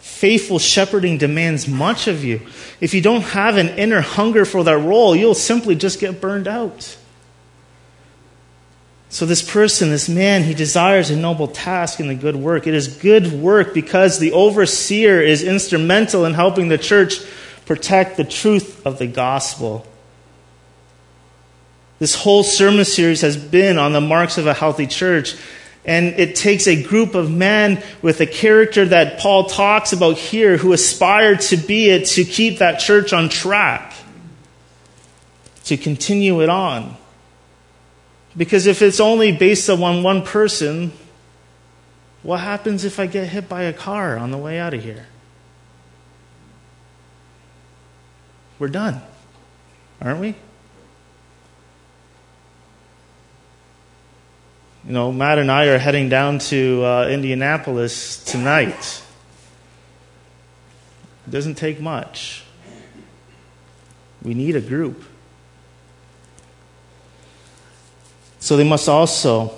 Faithful 0.00 0.58
shepherding 0.58 1.18
demands 1.18 1.68
much 1.68 2.06
of 2.06 2.24
you. 2.24 2.40
If 2.80 2.94
you 2.94 3.00
don't 3.00 3.22
have 3.22 3.56
an 3.56 3.70
inner 3.70 4.00
hunger 4.00 4.44
for 4.44 4.64
that 4.64 4.78
role, 4.78 5.14
you'll 5.14 5.34
simply 5.34 5.74
just 5.74 6.00
get 6.00 6.20
burned 6.20 6.48
out. 6.48 6.96
So, 9.14 9.26
this 9.26 9.48
person, 9.48 9.90
this 9.90 10.08
man, 10.08 10.42
he 10.42 10.54
desires 10.54 11.08
a 11.08 11.16
noble 11.16 11.46
task 11.46 12.00
and 12.00 12.10
a 12.10 12.16
good 12.16 12.34
work. 12.34 12.66
It 12.66 12.74
is 12.74 12.88
good 12.88 13.30
work 13.30 13.72
because 13.72 14.18
the 14.18 14.32
overseer 14.32 15.20
is 15.20 15.44
instrumental 15.44 16.24
in 16.24 16.34
helping 16.34 16.66
the 16.66 16.78
church 16.78 17.20
protect 17.64 18.16
the 18.16 18.24
truth 18.24 18.84
of 18.84 18.98
the 18.98 19.06
gospel. 19.06 19.86
This 22.00 22.16
whole 22.16 22.42
sermon 22.42 22.84
series 22.84 23.20
has 23.20 23.36
been 23.36 23.78
on 23.78 23.92
the 23.92 24.00
marks 24.00 24.36
of 24.36 24.48
a 24.48 24.52
healthy 24.52 24.88
church. 24.88 25.36
And 25.84 26.06
it 26.18 26.34
takes 26.34 26.66
a 26.66 26.82
group 26.82 27.14
of 27.14 27.30
men 27.30 27.84
with 28.02 28.20
a 28.20 28.26
character 28.26 28.84
that 28.84 29.20
Paul 29.20 29.44
talks 29.44 29.92
about 29.92 30.18
here 30.18 30.56
who 30.56 30.72
aspire 30.72 31.36
to 31.36 31.56
be 31.56 31.88
it 31.88 32.06
to 32.06 32.24
keep 32.24 32.58
that 32.58 32.80
church 32.80 33.12
on 33.12 33.28
track, 33.28 33.94
to 35.66 35.76
continue 35.76 36.42
it 36.42 36.48
on. 36.48 36.96
Because 38.36 38.66
if 38.66 38.82
it's 38.82 39.00
only 39.00 39.32
based 39.32 39.70
on 39.70 40.02
one 40.02 40.22
person, 40.22 40.92
what 42.22 42.40
happens 42.40 42.84
if 42.84 42.98
I 42.98 43.06
get 43.06 43.28
hit 43.28 43.48
by 43.48 43.62
a 43.62 43.72
car 43.72 44.16
on 44.18 44.30
the 44.30 44.38
way 44.38 44.58
out 44.58 44.74
of 44.74 44.82
here? 44.82 45.06
We're 48.58 48.68
done, 48.68 49.00
aren't 50.00 50.20
we? 50.20 50.34
You 54.86 54.92
know, 54.92 55.12
Matt 55.12 55.38
and 55.38 55.50
I 55.50 55.66
are 55.66 55.78
heading 55.78 56.08
down 56.08 56.38
to 56.40 56.84
uh, 56.84 57.08
Indianapolis 57.08 58.22
tonight. 58.24 59.02
It 61.26 61.30
doesn't 61.30 61.54
take 61.54 61.80
much. 61.80 62.44
We 64.22 64.34
need 64.34 64.56
a 64.56 64.60
group. 64.60 65.04
So 68.44 68.58
they 68.58 68.64
must 68.68 68.90
also, 68.90 69.54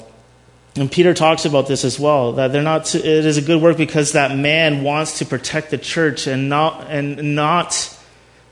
and 0.76 0.88
Peter 0.88 1.12
talks 1.12 1.44
about 1.44 1.66
this 1.66 1.84
as 1.84 1.98
well, 1.98 2.34
that 2.34 2.52
they're 2.52 2.62
not, 2.62 2.84
to, 2.84 2.98
it 2.98 3.26
is 3.26 3.36
a 3.36 3.42
good 3.42 3.60
work 3.60 3.76
because 3.76 4.12
that 4.12 4.38
man 4.38 4.84
wants 4.84 5.18
to 5.18 5.26
protect 5.26 5.72
the 5.72 5.76
church 5.76 6.28
and 6.28 6.48
not, 6.48 6.86
and 6.88 7.34
not, 7.34 7.98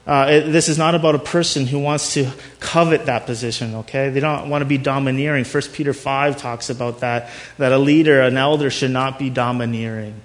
uh, 0.08 0.26
it, 0.28 0.50
this 0.50 0.68
is 0.68 0.76
not 0.76 0.96
about 0.96 1.14
a 1.14 1.20
person 1.20 1.68
who 1.68 1.78
wants 1.78 2.14
to 2.14 2.28
covet 2.58 3.06
that 3.06 3.26
position, 3.26 3.76
okay? 3.76 4.10
They 4.10 4.18
don't 4.18 4.50
want 4.50 4.62
to 4.62 4.66
be 4.66 4.76
domineering. 4.76 5.44
1 5.44 5.62
Peter 5.72 5.92
5 5.92 6.36
talks 6.36 6.68
about 6.68 6.98
that, 6.98 7.30
that 7.58 7.70
a 7.70 7.78
leader, 7.78 8.20
an 8.20 8.36
elder, 8.36 8.70
should 8.70 8.90
not 8.90 9.20
be 9.20 9.30
domineering. 9.30 10.20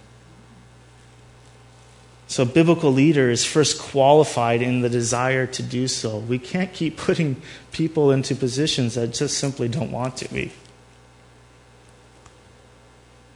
So, 2.29 2.45
biblical 2.45 2.93
leader 2.93 3.31
is 3.31 3.43
first 3.43 3.81
qualified 3.81 4.61
in 4.61 4.81
the 4.81 4.89
desire 4.89 5.47
to 5.47 5.63
do 5.63 5.87
so. 5.87 6.19
We 6.19 6.37
can't 6.37 6.71
keep 6.71 6.95
putting 7.07 7.41
people 7.71 8.11
into 8.11 8.35
positions 8.35 8.93
that 8.93 9.13
just 9.13 9.39
simply 9.39 9.67
don't 9.67 9.91
want 9.91 10.17
to 10.17 10.31
be. 10.31 10.51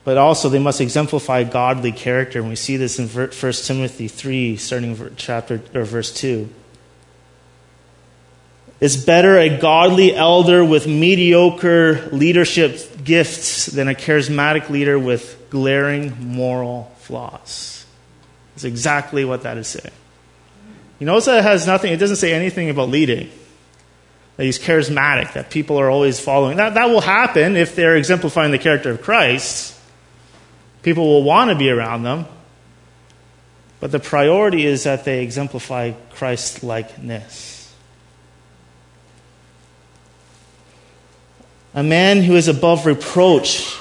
But 0.04 0.18
also, 0.18 0.48
they 0.48 0.60
must 0.60 0.80
exemplify 0.80 1.44
godly 1.44 1.92
character, 1.92 2.40
and 2.40 2.50
we 2.50 2.56
see 2.56 2.78
this 2.78 3.00
in 3.00 3.08
1 3.08 3.30
Timothy 3.32 4.08
3, 4.08 4.58
starting 4.58 5.16
chapter 5.16 5.60
or 5.74 5.86
verse 5.86 6.14
2. 6.14 6.48
It's 8.80 8.98
better 8.98 9.40
a 9.40 9.58
godly 9.58 10.14
elder 10.14 10.64
with 10.64 10.86
mediocre 10.86 12.10
leadership 12.12 13.04
gifts 13.04 13.66
than 13.66 13.88
a 13.88 13.96
charismatic 13.96 14.70
leader 14.70 15.00
with 15.00 15.48
glaring 15.50 16.14
moral 16.28 16.94
flaws. 17.00 17.83
That's 18.54 18.64
exactly 18.64 19.26
what 19.26 19.44
that 19.44 19.58
is 19.58 19.68
saying. 19.68 19.94
You 21.00 21.06
notice 21.06 21.26
that 21.26 21.40
it 21.40 21.44
has 21.44 21.66
nothing, 21.68 21.92
it 21.92 21.98
doesn't 21.98 22.18
say 22.18 22.34
anything 22.34 22.70
about 22.70 22.90
leading. 22.90 23.30
That 24.38 24.46
he's 24.46 24.60
charismatic, 24.60 25.34
that 25.34 25.50
people 25.50 25.80
are 25.80 25.90
always 25.90 26.20
following. 26.20 26.58
That, 26.58 26.76
that 26.76 26.86
will 26.86 27.02
happen 27.02 27.56
if 27.56 27.76
they're 27.76 27.96
exemplifying 27.96 28.52
the 28.52 28.58
character 28.58 28.90
of 28.90 29.02
Christ. 29.02 29.80
People 30.82 31.06
will 31.06 31.24
want 31.24 31.50
to 31.50 31.56
be 31.56 31.70
around 31.70 32.04
them. 32.04 32.26
But 33.80 33.92
the 33.92 34.00
priority 34.00 34.66
is 34.66 34.84
that 34.84 35.04
they 35.04 35.24
exemplify 35.24 35.92
Christ 36.12 36.64
likeness. 36.64 37.74
A 41.76 41.84
man 41.84 42.22
who 42.22 42.36
is 42.36 42.48
above 42.48 42.86
reproach 42.86 43.78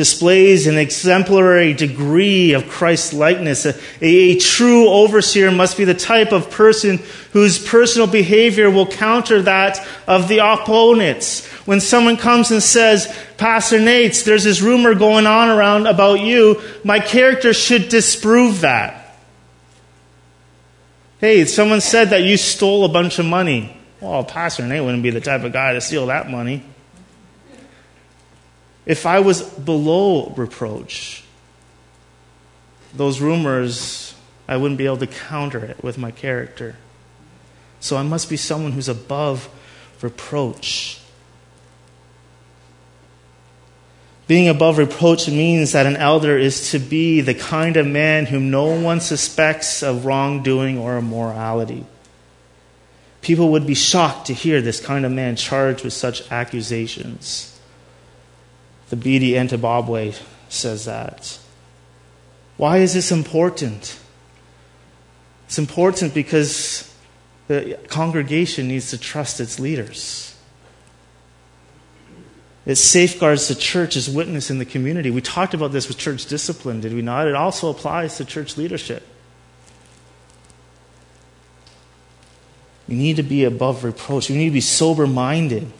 displays 0.00 0.66
an 0.66 0.78
exemplary 0.78 1.74
degree 1.74 2.54
of 2.54 2.66
Christ 2.70 3.12
likeness. 3.12 3.66
A, 3.66 3.78
a, 4.00 4.38
true 4.38 4.88
overseer 4.88 5.50
must 5.50 5.76
be 5.76 5.84
the 5.84 5.92
type 5.92 6.32
of 6.32 6.50
person 6.50 7.00
whose 7.34 7.62
personal 7.62 8.06
behavior 8.06 8.70
will 8.70 8.86
counter 8.86 9.42
that 9.42 9.86
of 10.06 10.26
the 10.28 10.38
opponents. 10.38 11.46
When 11.66 11.82
someone 11.82 12.16
comes 12.16 12.50
and 12.50 12.62
says, 12.62 13.14
Pastor 13.36 13.78
Nates, 13.78 14.24
there's 14.24 14.44
this 14.44 14.62
rumor 14.62 14.94
going 14.94 15.26
on 15.26 15.50
around 15.50 15.86
about 15.86 16.20
you, 16.20 16.62
my 16.82 16.98
character 16.98 17.52
should 17.52 17.90
disprove 17.90 18.62
that. 18.62 19.18
Hey, 21.18 21.44
someone 21.44 21.82
said 21.82 22.08
that 22.08 22.22
you 22.22 22.38
stole 22.38 22.86
a 22.86 22.88
bunch 22.88 23.18
of 23.18 23.26
money. 23.26 23.76
Well, 24.00 24.24
Pastor 24.24 24.66
Nate 24.66 24.82
wouldn't 24.82 25.02
be 25.02 25.10
the 25.10 25.20
type 25.20 25.44
of 25.44 25.52
guy 25.52 25.74
to 25.74 25.82
steal 25.82 26.06
that 26.06 26.30
money. 26.30 26.64
If 28.90 29.06
I 29.06 29.20
was 29.20 29.42
below 29.42 30.30
reproach, 30.36 31.22
those 32.92 33.20
rumors, 33.20 34.16
I 34.48 34.56
wouldn't 34.56 34.78
be 34.78 34.86
able 34.86 34.96
to 34.96 35.06
counter 35.06 35.64
it 35.64 35.84
with 35.84 35.96
my 35.96 36.10
character. 36.10 36.74
So 37.78 37.96
I 37.96 38.02
must 38.02 38.28
be 38.28 38.36
someone 38.36 38.72
who's 38.72 38.88
above 38.88 39.48
reproach. 40.02 41.00
Being 44.26 44.48
above 44.48 44.76
reproach 44.76 45.28
means 45.28 45.70
that 45.70 45.86
an 45.86 45.94
elder 45.94 46.36
is 46.36 46.72
to 46.72 46.80
be 46.80 47.20
the 47.20 47.34
kind 47.34 47.76
of 47.76 47.86
man 47.86 48.26
whom 48.26 48.50
no 48.50 48.76
one 48.76 49.00
suspects 49.00 49.84
of 49.84 50.04
wrongdoing 50.04 50.78
or 50.78 50.98
immorality. 50.98 51.86
People 53.22 53.52
would 53.52 53.68
be 53.68 53.74
shocked 53.76 54.26
to 54.26 54.34
hear 54.34 54.60
this 54.60 54.80
kind 54.80 55.06
of 55.06 55.12
man 55.12 55.36
charged 55.36 55.84
with 55.84 55.92
such 55.92 56.28
accusations. 56.32 57.49
The 58.90 58.96
Bede 58.96 59.36
Entebabwe 59.36 60.20
says 60.48 60.84
that. 60.84 61.38
Why 62.56 62.78
is 62.78 62.92
this 62.92 63.10
important? 63.10 63.98
It's 65.46 65.58
important 65.58 66.12
because 66.12 66.92
the 67.48 67.78
congregation 67.88 68.68
needs 68.68 68.90
to 68.90 68.98
trust 68.98 69.40
its 69.40 69.58
leaders. 69.58 70.36
It 72.66 72.76
safeguards 72.76 73.48
the 73.48 73.54
church 73.54 73.96
as 73.96 74.10
witness 74.10 74.50
in 74.50 74.58
the 74.58 74.64
community. 74.64 75.10
We 75.10 75.22
talked 75.22 75.54
about 75.54 75.72
this 75.72 75.88
with 75.88 75.96
church 75.96 76.26
discipline, 76.26 76.80
did 76.80 76.92
we 76.92 77.02
not? 77.02 77.26
It 77.26 77.34
also 77.34 77.70
applies 77.70 78.16
to 78.18 78.24
church 78.24 78.56
leadership. 78.56 79.06
We 82.86 82.96
need 82.96 83.16
to 83.16 83.22
be 83.22 83.44
above 83.44 83.84
reproach. 83.84 84.28
We 84.28 84.36
need 84.36 84.46
to 84.46 84.52
be 84.52 84.60
sober 84.60 85.06
minded 85.06 85.72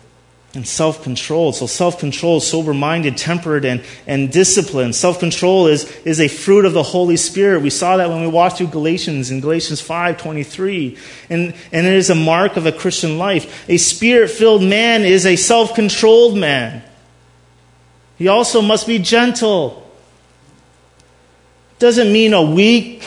and 0.54 0.66
self 0.66 1.02
controlled. 1.02 1.54
So, 1.54 1.66
self 1.66 1.98
control, 1.98 2.40
sober 2.40 2.74
minded, 2.74 3.16
temperate, 3.16 3.64
and, 3.64 3.82
and 4.06 4.32
disciplined. 4.32 4.94
Self 4.94 5.20
control 5.20 5.68
is, 5.68 5.84
is 6.04 6.20
a 6.20 6.28
fruit 6.28 6.64
of 6.64 6.72
the 6.72 6.82
Holy 6.82 7.16
Spirit. 7.16 7.62
We 7.62 7.70
saw 7.70 7.96
that 7.98 8.08
when 8.08 8.20
we 8.20 8.26
walked 8.26 8.58
through 8.58 8.68
Galatians 8.68 9.30
in 9.30 9.40
Galatians 9.40 9.80
5 9.80 10.18
23. 10.18 10.98
And, 11.28 11.54
and 11.72 11.86
it 11.86 11.94
is 11.94 12.10
a 12.10 12.14
mark 12.14 12.56
of 12.56 12.66
a 12.66 12.72
Christian 12.72 13.18
life. 13.18 13.68
A 13.68 13.76
spirit 13.76 14.30
filled 14.30 14.62
man 14.62 15.02
is 15.02 15.24
a 15.24 15.36
self 15.36 15.74
controlled 15.74 16.36
man. 16.36 16.82
He 18.16 18.28
also 18.28 18.60
must 18.60 18.86
be 18.86 18.98
gentle. 18.98 19.88
Doesn't 21.78 22.12
mean 22.12 22.34
a 22.34 22.42
weak 22.42 23.04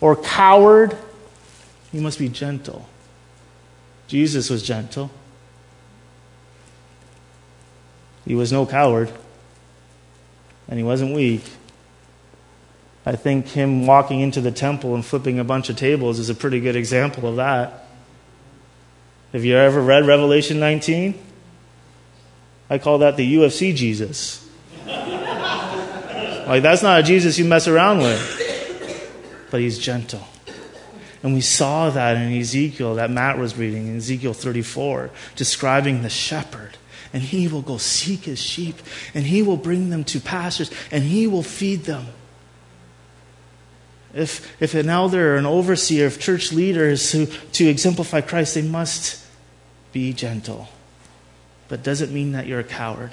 or 0.00 0.16
coward. 0.16 0.96
He 1.92 2.00
must 2.00 2.18
be 2.18 2.28
gentle. 2.28 2.86
Jesus 4.08 4.50
was 4.50 4.62
gentle. 4.62 5.10
He 8.28 8.34
was 8.34 8.52
no 8.52 8.66
coward, 8.66 9.10
and 10.68 10.78
he 10.78 10.84
wasn't 10.84 11.14
weak. 11.14 11.42
I 13.06 13.16
think 13.16 13.46
him 13.46 13.86
walking 13.86 14.20
into 14.20 14.42
the 14.42 14.50
temple 14.50 14.94
and 14.94 15.02
flipping 15.02 15.38
a 15.38 15.44
bunch 15.44 15.70
of 15.70 15.76
tables 15.76 16.18
is 16.18 16.28
a 16.28 16.34
pretty 16.34 16.60
good 16.60 16.76
example 16.76 17.26
of 17.26 17.36
that. 17.36 17.86
Have 19.32 19.46
you 19.46 19.56
ever 19.56 19.80
read 19.80 20.06
Revelation 20.06 20.60
19? 20.60 21.18
I 22.68 22.76
call 22.76 22.98
that 22.98 23.16
the 23.16 23.36
UFC 23.36 23.74
Jesus. 23.74 24.46
like, 24.86 26.62
that's 26.62 26.82
not 26.82 27.00
a 27.00 27.02
Jesus 27.02 27.38
you 27.38 27.46
mess 27.46 27.66
around 27.66 28.00
with. 28.00 29.48
But 29.50 29.60
he's 29.60 29.78
gentle. 29.78 30.28
And 31.22 31.32
we 31.32 31.40
saw 31.40 31.88
that 31.88 32.18
in 32.18 32.38
Ezekiel 32.38 32.96
that 32.96 33.10
Matt 33.10 33.38
was 33.38 33.56
reading, 33.56 33.86
in 33.86 33.96
Ezekiel 33.96 34.34
34, 34.34 35.08
describing 35.34 36.02
the 36.02 36.10
shepherd 36.10 36.76
and 37.12 37.22
he 37.22 37.48
will 37.48 37.62
go 37.62 37.78
seek 37.78 38.24
his 38.24 38.40
sheep, 38.40 38.76
and 39.14 39.24
he 39.24 39.42
will 39.42 39.56
bring 39.56 39.90
them 39.90 40.04
to 40.04 40.20
pastures, 40.20 40.70
and 40.90 41.04
he 41.04 41.26
will 41.26 41.42
feed 41.42 41.84
them. 41.84 42.06
If, 44.14 44.60
if 44.60 44.74
an 44.74 44.88
elder 44.88 45.34
or 45.34 45.36
an 45.36 45.46
overseer 45.46 46.06
of 46.06 46.18
church 46.18 46.52
leaders 46.52 47.12
who, 47.12 47.26
to 47.26 47.66
exemplify 47.66 48.22
Christ, 48.22 48.54
they 48.54 48.62
must 48.62 49.24
be 49.92 50.12
gentle. 50.12 50.68
But 51.68 51.82
doesn't 51.82 52.12
mean 52.12 52.32
that 52.32 52.46
you're 52.46 52.60
a 52.60 52.64
coward. 52.64 53.12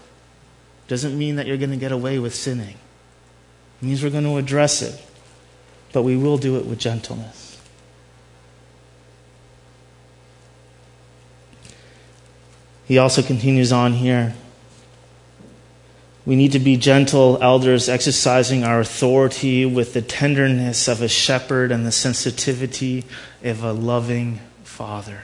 Doesn't 0.87 1.17
mean 1.17 1.35
that 1.35 1.47
you're 1.47 1.57
going 1.57 1.71
to 1.71 1.77
get 1.77 1.91
away 1.91 2.19
with 2.19 2.33
sinning. 2.33 2.77
It 3.81 3.85
means 3.85 4.03
we're 4.03 4.09
going 4.09 4.23
to 4.23 4.37
address 4.37 4.81
it. 4.81 5.01
But 5.91 6.03
we 6.03 6.15
will 6.15 6.37
do 6.37 6.57
it 6.57 6.65
with 6.65 6.79
gentleness. 6.79 7.44
He 12.85 12.97
also 12.97 13.21
continues 13.21 13.71
on 13.71 13.93
here. 13.93 14.35
We 16.25 16.35
need 16.35 16.53
to 16.53 16.59
be 16.59 16.77
gentle 16.77 17.37
elders, 17.41 17.87
exercising 17.87 18.63
our 18.63 18.79
authority 18.79 19.65
with 19.65 19.93
the 19.93 20.01
tenderness 20.01 20.87
of 20.87 21.01
a 21.01 21.07
shepherd 21.07 21.71
and 21.71 21.85
the 21.85 21.91
sensitivity 21.91 23.05
of 23.43 23.63
a 23.63 23.73
loving 23.73 24.39
father. 24.63 25.21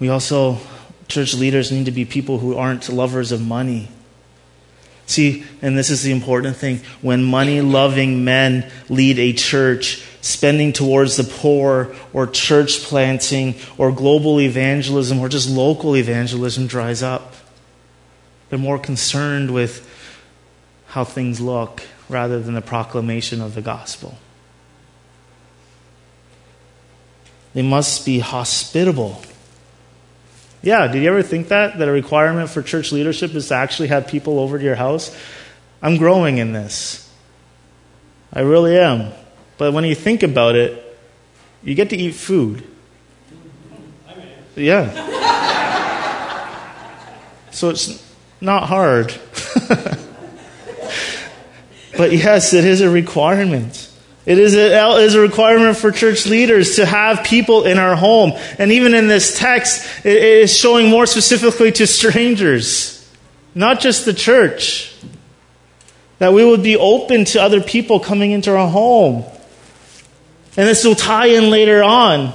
We 0.00 0.08
also, 0.08 0.58
church 1.06 1.34
leaders, 1.34 1.70
need 1.70 1.84
to 1.86 1.92
be 1.92 2.04
people 2.04 2.38
who 2.38 2.56
aren't 2.56 2.88
lovers 2.88 3.30
of 3.30 3.40
money. 3.40 3.88
See, 5.06 5.44
and 5.60 5.78
this 5.78 5.90
is 5.90 6.02
the 6.02 6.10
important 6.10 6.56
thing 6.56 6.80
when 7.00 7.22
money 7.22 7.60
loving 7.60 8.24
men 8.24 8.70
lead 8.88 9.18
a 9.20 9.32
church, 9.32 10.04
spending 10.22 10.72
towards 10.72 11.16
the 11.16 11.24
poor 11.24 11.94
or 12.14 12.26
church 12.26 12.84
planting 12.84 13.56
or 13.76 13.92
global 13.92 14.40
evangelism 14.40 15.18
or 15.18 15.28
just 15.28 15.50
local 15.50 15.94
evangelism 15.96 16.66
dries 16.66 17.02
up. 17.02 17.34
They're 18.48 18.58
more 18.58 18.78
concerned 18.78 19.52
with 19.52 19.88
how 20.86 21.04
things 21.04 21.40
look 21.40 21.82
rather 22.08 22.40
than 22.40 22.54
the 22.54 22.62
proclamation 22.62 23.40
of 23.40 23.54
the 23.54 23.62
gospel. 23.62 24.16
They 27.54 27.62
must 27.62 28.06
be 28.06 28.20
hospitable. 28.20 29.22
Yeah, 30.62 30.86
did 30.86 31.02
you 31.02 31.08
ever 31.08 31.22
think 31.22 31.48
that? 31.48 31.78
That 31.78 31.88
a 31.88 31.92
requirement 31.92 32.48
for 32.48 32.62
church 32.62 32.92
leadership 32.92 33.34
is 33.34 33.48
to 33.48 33.54
actually 33.54 33.88
have 33.88 34.06
people 34.06 34.38
over 34.38 34.58
to 34.58 34.64
your 34.64 34.76
house? 34.76 35.14
I'm 35.82 35.96
growing 35.96 36.38
in 36.38 36.52
this. 36.52 37.10
I 38.32 38.40
really 38.42 38.78
am. 38.78 39.12
But 39.62 39.72
when 39.74 39.84
you 39.84 39.94
think 39.94 40.24
about 40.24 40.56
it, 40.56 40.98
you 41.62 41.76
get 41.76 41.90
to 41.90 41.96
eat 41.96 42.16
food. 42.16 42.64
Yeah. 44.56 44.90
So 47.52 47.68
it's 47.70 48.04
not 48.40 48.64
hard. 48.64 49.14
but 51.96 52.10
yes, 52.10 52.52
it 52.54 52.64
is 52.64 52.80
a 52.80 52.90
requirement. 52.90 53.88
It 54.26 54.40
is 54.40 54.56
a, 54.56 54.72
a 54.74 55.20
requirement 55.20 55.76
for 55.76 55.92
church 55.92 56.26
leaders 56.26 56.74
to 56.74 56.84
have 56.84 57.22
people 57.22 57.62
in 57.62 57.78
our 57.78 57.94
home. 57.94 58.32
And 58.58 58.72
even 58.72 58.94
in 58.94 59.06
this 59.06 59.38
text, 59.38 60.04
it 60.04 60.20
is 60.20 60.52
showing 60.52 60.90
more 60.90 61.06
specifically 61.06 61.70
to 61.70 61.86
strangers, 61.86 63.08
not 63.54 63.78
just 63.78 64.06
the 64.06 64.12
church. 64.12 64.88
That 66.22 66.32
we 66.32 66.44
would 66.44 66.62
be 66.62 66.76
open 66.76 67.24
to 67.26 67.42
other 67.42 67.60
people 67.60 67.98
coming 67.98 68.30
into 68.30 68.56
our 68.56 68.68
home. 68.68 69.24
And 70.56 70.68
this 70.68 70.84
will 70.84 70.94
tie 70.94 71.26
in 71.26 71.50
later 71.50 71.82
on. 71.82 72.34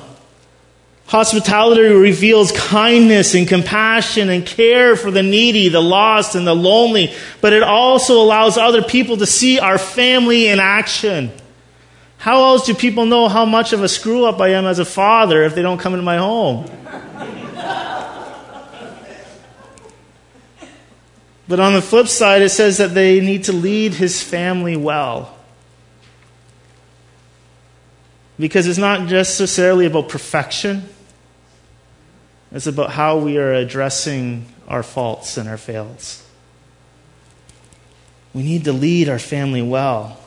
Hospitality 1.08 1.84
reveals 1.84 2.52
kindness 2.52 3.34
and 3.34 3.48
compassion 3.48 4.30
and 4.30 4.46
care 4.46 4.98
for 4.98 5.10
the 5.10 5.24
needy, 5.24 5.70
the 5.70 5.82
lost, 5.82 6.36
and 6.36 6.46
the 6.46 6.54
lonely, 6.54 7.14
but 7.40 7.54
it 7.54 7.64
also 7.64 8.22
allows 8.22 8.58
other 8.58 8.82
people 8.82 9.16
to 9.18 9.26
see 9.26 9.58
our 9.58 9.78
family 9.78 10.48
in 10.48 10.60
action. 10.60 11.32
How 12.18 12.44
else 12.44 12.66
do 12.66 12.74
people 12.74 13.06
know 13.06 13.30
how 13.30 13.46
much 13.46 13.72
of 13.72 13.84
a 13.84 13.88
screw 13.88 14.26
up 14.26 14.42
I 14.42 14.50
am 14.50 14.66
as 14.66 14.80
a 14.80 14.86
father 14.86 15.44
if 15.44 15.56
they 15.56 15.62
don't 15.62 15.78
come 15.78 15.94
into 15.94 16.04
my 16.04 16.18
home? 16.18 16.66
but 21.48 21.60
on 21.62 21.74
the 21.74 21.82
flip 21.82 22.08
side, 22.08 22.42
it 22.42 22.50
says 22.50 22.80
that 22.80 22.94
they 22.94 23.22
need 23.22 23.46
to 23.46 23.54
lead 23.54 23.94
his 23.94 24.22
family 24.22 24.76
well. 24.76 25.37
Because 28.40 28.68
it's 28.68 28.78
not 28.78 29.10
necessarily 29.10 29.86
about 29.86 30.10
perfection, 30.10 30.88
it's 32.52 32.68
about 32.68 32.92
how 32.92 33.18
we 33.18 33.38
are 33.38 33.54
addressing 33.54 34.46
our 34.68 34.84
faults 34.84 35.38
and 35.38 35.50
our 35.50 35.58
fails. 35.58 36.24
We 38.34 38.44
need 38.44 38.66
to 38.66 38.74
lead 38.74 39.10
our 39.10 39.20
family 39.20 39.62
well. 39.62 40.20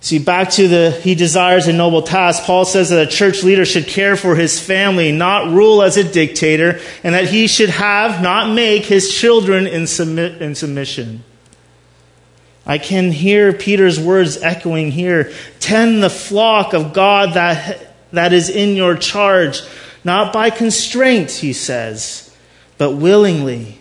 See, 0.00 0.18
back 0.18 0.50
to 0.50 0.68
the 0.68 0.90
he 0.90 1.14
desires 1.14 1.66
a 1.66 1.72
noble 1.72 2.02
task, 2.02 2.42
Paul 2.42 2.66
says 2.66 2.90
that 2.90 3.08
a 3.08 3.10
church 3.10 3.42
leader 3.42 3.64
should 3.64 3.86
care 3.86 4.16
for 4.16 4.34
his 4.34 4.60
family, 4.60 5.12
not 5.12 5.50
rule 5.50 5.82
as 5.82 5.96
a 5.96 6.04
dictator, 6.04 6.78
and 7.02 7.14
that 7.14 7.28
he 7.28 7.46
should 7.46 7.70
have, 7.70 8.20
not 8.20 8.52
make, 8.54 8.84
his 8.84 9.14
children 9.14 9.66
in, 9.66 9.86
submit, 9.86 10.42
in 10.42 10.54
submission. 10.54 11.24
I 12.66 12.78
can 12.78 13.12
hear 13.12 13.52
Peter's 13.52 14.00
words 14.00 14.38
echoing 14.38 14.90
here. 14.90 15.32
Tend 15.60 16.02
the 16.02 16.10
flock 16.10 16.72
of 16.72 16.92
God 16.92 17.34
that, 17.34 17.94
that 18.12 18.32
is 18.32 18.48
in 18.48 18.74
your 18.76 18.96
charge, 18.96 19.60
not 20.02 20.32
by 20.32 20.50
constraint, 20.50 21.30
he 21.30 21.52
says, 21.52 22.34
but 22.78 22.92
willingly, 22.92 23.80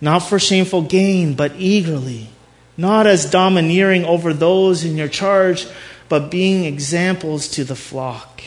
not 0.00 0.20
for 0.20 0.38
shameful 0.38 0.82
gain, 0.82 1.34
but 1.34 1.52
eagerly, 1.56 2.28
not 2.76 3.06
as 3.06 3.30
domineering 3.30 4.04
over 4.04 4.34
those 4.34 4.84
in 4.84 4.96
your 4.96 5.08
charge, 5.08 5.66
but 6.08 6.30
being 6.30 6.64
examples 6.64 7.48
to 7.48 7.64
the 7.64 7.76
flock. 7.76 8.42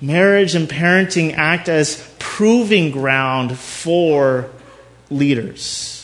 Marriage 0.00 0.54
and 0.54 0.68
parenting 0.68 1.34
act 1.34 1.68
as 1.68 2.08
proving 2.18 2.90
ground 2.90 3.58
for 3.58 4.50
leaders. 5.10 5.95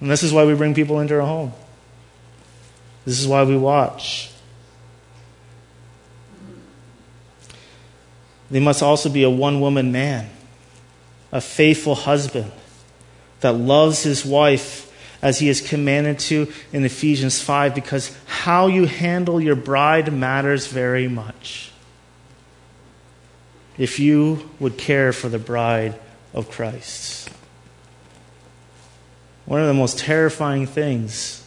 And 0.00 0.10
this 0.10 0.22
is 0.22 0.32
why 0.32 0.44
we 0.44 0.54
bring 0.54 0.74
people 0.74 1.00
into 1.00 1.14
our 1.14 1.26
home. 1.26 1.52
This 3.04 3.20
is 3.20 3.26
why 3.26 3.44
we 3.44 3.56
watch. 3.56 4.30
They 8.50 8.60
must 8.60 8.82
also 8.82 9.08
be 9.08 9.22
a 9.22 9.30
one 9.30 9.60
woman 9.60 9.92
man, 9.92 10.28
a 11.32 11.40
faithful 11.40 11.94
husband 11.94 12.52
that 13.40 13.52
loves 13.52 14.02
his 14.02 14.24
wife 14.24 14.84
as 15.22 15.38
he 15.38 15.48
is 15.48 15.60
commanded 15.60 16.18
to 16.18 16.52
in 16.72 16.84
Ephesians 16.84 17.40
5, 17.40 17.74
because 17.74 18.16
how 18.26 18.66
you 18.66 18.86
handle 18.86 19.40
your 19.40 19.56
bride 19.56 20.12
matters 20.12 20.66
very 20.66 21.08
much. 21.08 21.72
If 23.78 23.98
you 23.98 24.48
would 24.60 24.76
care 24.78 25.12
for 25.12 25.28
the 25.28 25.38
bride 25.38 25.98
of 26.32 26.50
Christ. 26.50 27.30
One 29.46 29.60
of 29.60 29.68
the 29.68 29.74
most 29.74 29.98
terrifying 29.98 30.66
things 30.66 31.44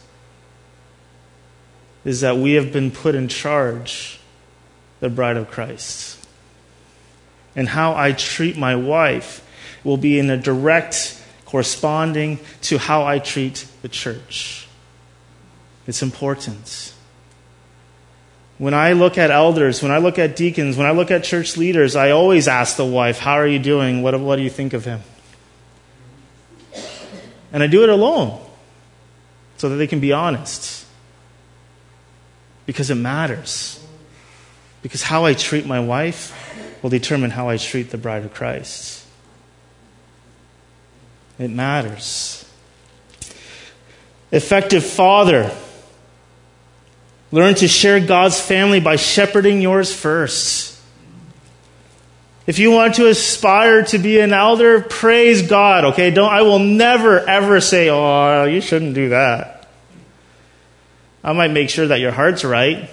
is 2.04 2.22
that 2.22 2.38
we 2.38 2.54
have 2.54 2.72
been 2.72 2.90
put 2.90 3.14
in 3.14 3.28
charge, 3.28 4.18
the 5.00 5.10
bride 5.10 5.36
of 5.36 5.50
Christ. 5.50 6.16
And 7.54 7.68
how 7.68 7.94
I 7.94 8.12
treat 8.12 8.56
my 8.56 8.74
wife 8.74 9.46
will 9.84 9.98
be 9.98 10.18
in 10.18 10.30
a 10.30 10.36
direct 10.36 11.22
corresponding 11.44 12.38
to 12.62 12.78
how 12.78 13.04
I 13.04 13.18
treat 13.18 13.66
the 13.82 13.88
church. 13.88 14.66
It's 15.86 16.02
important. 16.02 16.94
When 18.58 18.72
I 18.72 18.92
look 18.92 19.18
at 19.18 19.30
elders, 19.30 19.82
when 19.82 19.90
I 19.90 19.98
look 19.98 20.18
at 20.18 20.36
deacons, 20.36 20.76
when 20.76 20.86
I 20.86 20.92
look 20.92 21.10
at 21.10 21.24
church 21.24 21.56
leaders, 21.56 21.96
I 21.96 22.10
always 22.10 22.46
ask 22.46 22.76
the 22.76 22.84
wife, 22.84 23.18
How 23.18 23.32
are 23.32 23.46
you 23.46 23.58
doing? 23.58 24.02
What, 24.02 24.18
what 24.20 24.36
do 24.36 24.42
you 24.42 24.50
think 24.50 24.72
of 24.72 24.84
him? 24.84 25.00
And 27.52 27.62
I 27.62 27.66
do 27.66 27.82
it 27.82 27.88
alone 27.88 28.40
so 29.56 29.68
that 29.68 29.76
they 29.76 29.86
can 29.86 30.00
be 30.00 30.12
honest. 30.12 30.86
Because 32.66 32.90
it 32.90 32.94
matters. 32.94 33.84
Because 34.82 35.02
how 35.02 35.24
I 35.24 35.34
treat 35.34 35.66
my 35.66 35.80
wife 35.80 36.36
will 36.82 36.90
determine 36.90 37.30
how 37.30 37.48
I 37.48 37.56
treat 37.56 37.90
the 37.90 37.98
bride 37.98 38.24
of 38.24 38.32
Christ. 38.32 39.04
It 41.38 41.50
matters. 41.50 42.48
Effective 44.30 44.84
father. 44.84 45.50
Learn 47.32 47.54
to 47.56 47.68
share 47.68 48.00
God's 48.00 48.40
family 48.40 48.80
by 48.80 48.96
shepherding 48.96 49.60
yours 49.60 49.94
first. 49.94 50.69
If 52.50 52.58
you 52.58 52.72
want 52.72 52.96
to 52.96 53.06
aspire 53.06 53.84
to 53.84 53.98
be 53.98 54.18
an 54.18 54.32
elder, 54.32 54.80
praise 54.80 55.42
God, 55.42 55.84
okay? 55.84 56.10
Don't, 56.10 56.32
I 56.32 56.42
will 56.42 56.58
never, 56.58 57.20
ever 57.20 57.60
say, 57.60 57.88
oh, 57.90 58.42
you 58.42 58.60
shouldn't 58.60 58.94
do 58.94 59.10
that. 59.10 59.68
I 61.22 61.32
might 61.32 61.52
make 61.52 61.70
sure 61.70 61.86
that 61.86 62.00
your 62.00 62.10
heart's 62.10 62.44
right. 62.44 62.90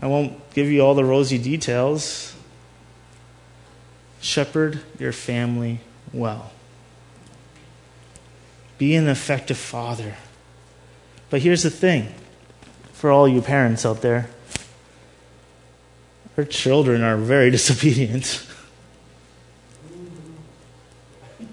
I 0.00 0.06
won't 0.06 0.48
give 0.54 0.68
you 0.68 0.80
all 0.80 0.94
the 0.94 1.04
rosy 1.04 1.36
details. 1.36 2.34
Shepherd 4.22 4.80
your 4.98 5.12
family 5.12 5.80
well. 6.14 6.52
Be 8.78 8.96
an 8.96 9.08
effective 9.08 9.58
father. 9.58 10.14
But 11.28 11.42
here's 11.42 11.64
the 11.64 11.70
thing 11.70 12.14
for 12.94 13.10
all 13.10 13.28
you 13.28 13.42
parents 13.42 13.84
out 13.84 14.00
there 14.00 14.30
her 16.36 16.44
children 16.44 17.02
are 17.02 17.16
very 17.16 17.50
disobedient. 17.56 18.46